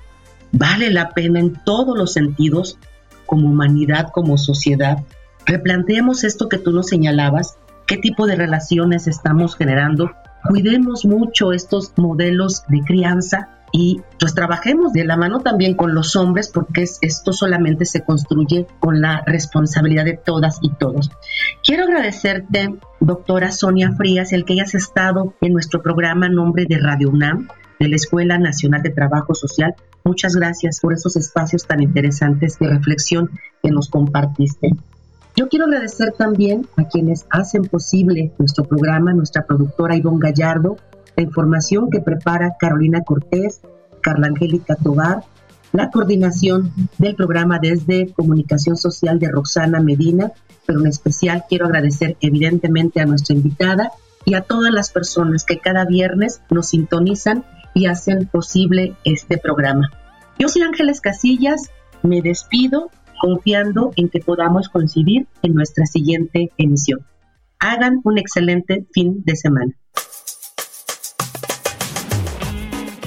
Vale 0.52 0.90
la 0.90 1.10
pena 1.10 1.40
en 1.40 1.54
todos 1.54 1.98
los 1.98 2.14
sentidos, 2.14 2.78
como 3.26 3.50
humanidad, 3.50 4.10
como 4.14 4.38
sociedad. 4.38 5.04
Replanteemos 5.46 6.24
esto 6.24 6.50
que 6.50 6.58
tú 6.58 6.72
nos 6.72 6.88
señalabas, 6.88 7.58
qué 7.86 7.98
tipo 7.98 8.28
de 8.28 8.36
relaciones 8.36 9.08
estamos 9.08 9.56
generando. 9.56 10.12
Cuidemos 10.48 11.06
mucho 11.06 11.52
estos 11.52 11.94
modelos 11.98 12.64
de 12.70 12.82
crianza 12.82 13.50
y 13.72 14.02
pues 14.20 14.34
trabajemos 14.34 14.94
de 14.94 15.06
la 15.06 15.18
mano 15.18 15.40
también 15.40 15.76
con 15.76 15.94
los 15.94 16.16
hombres 16.16 16.50
porque 16.50 16.84
esto 17.02 17.34
solamente 17.34 17.86
se 17.86 18.04
construye 18.04 18.66
con 18.80 19.02
la 19.02 19.24
responsabilidad 19.26 20.06
de 20.06 20.18
todas 20.18 20.60
y 20.62 20.72
todos. 20.72 21.12
Quiero 21.64 21.84
agradecerte, 21.84 22.76
doctora 23.00 23.52
Sonia 23.52 23.92
Frías, 23.92 24.32
el 24.34 24.46
que 24.46 24.54
hayas 24.54 24.76
estado 24.76 25.34
en 25.42 25.54
nuestro 25.54 25.82
programa 25.82 26.30
Nombre 26.30 26.66
de 26.68 26.78
Radio 26.78 27.10
UNAM 27.10 27.48
de 27.80 27.90
la 27.90 27.96
Escuela 27.96 28.38
Nacional 28.38 28.82
de 28.82 28.90
Trabajo 28.90 29.36
Social. 29.36 29.76
Muchas 30.04 30.36
gracias 30.36 30.80
por 30.82 30.94
esos 30.94 31.16
espacios 31.16 31.66
tan 31.66 31.82
interesantes 31.82 32.58
de 32.60 32.70
reflexión 32.70 33.30
que 33.62 33.72
nos 33.72 33.90
compartiste. 33.90 34.72
Yo 35.36 35.50
quiero 35.50 35.66
agradecer 35.66 36.14
también 36.14 36.68
a 36.78 36.86
quienes 36.86 37.28
hacen 37.30 37.62
posible 37.64 38.32
nuestro 38.40 38.64
programa, 38.64 39.14
nuestra 39.14 39.46
productora 39.46 39.96
Ivonne 39.96 40.18
Gallardo, 40.20 40.78
la 41.18 41.24
información 41.24 41.90
que 41.90 42.00
prepara 42.00 42.56
Carolina 42.60 43.02
Cortés, 43.02 43.62
Carla 44.02 44.28
Angélica 44.28 44.76
Tobar, 44.76 45.24
la 45.74 45.90
coordinación 45.90 46.72
del 47.00 47.16
programa 47.16 47.60
desde 47.60 48.14
Comunicación 48.14 48.78
Social 48.78 49.20
de 49.20 49.30
Roxana 49.30 49.82
Medina, 49.82 50.32
pero 50.66 50.80
en 50.80 50.88
especial 50.88 51.44
quiero 51.50 51.66
agradecer 51.66 52.16
evidentemente 52.22 53.02
a 53.02 53.06
nuestra 53.06 53.36
invitada 53.36 53.92
y 54.26 54.36
a 54.36 54.42
todas 54.42 54.72
las 54.72 54.92
personas 54.92 55.44
que 55.44 55.58
cada 55.58 55.86
viernes 55.86 56.42
nos 56.52 56.70
sintonizan 56.70 57.44
y 57.74 57.88
hacen 57.88 58.28
posible 58.28 58.96
este 59.04 59.40
programa. 59.40 59.90
Yo 60.38 60.50
soy 60.50 60.62
Ángeles 60.62 61.02
Casillas, 61.02 61.72
me 62.04 62.22
despido 62.22 62.92
confiando 63.20 63.92
en 63.96 64.10
que 64.10 64.20
podamos 64.20 64.70
coincidir 64.70 65.28
en 65.42 65.56
nuestra 65.56 65.88
siguiente 65.88 66.52
emisión. 66.58 67.00
Hagan 67.60 68.02
un 68.04 68.20
excelente 68.20 68.86
fin 68.94 69.24
de 69.26 69.36
semana. 69.36 69.74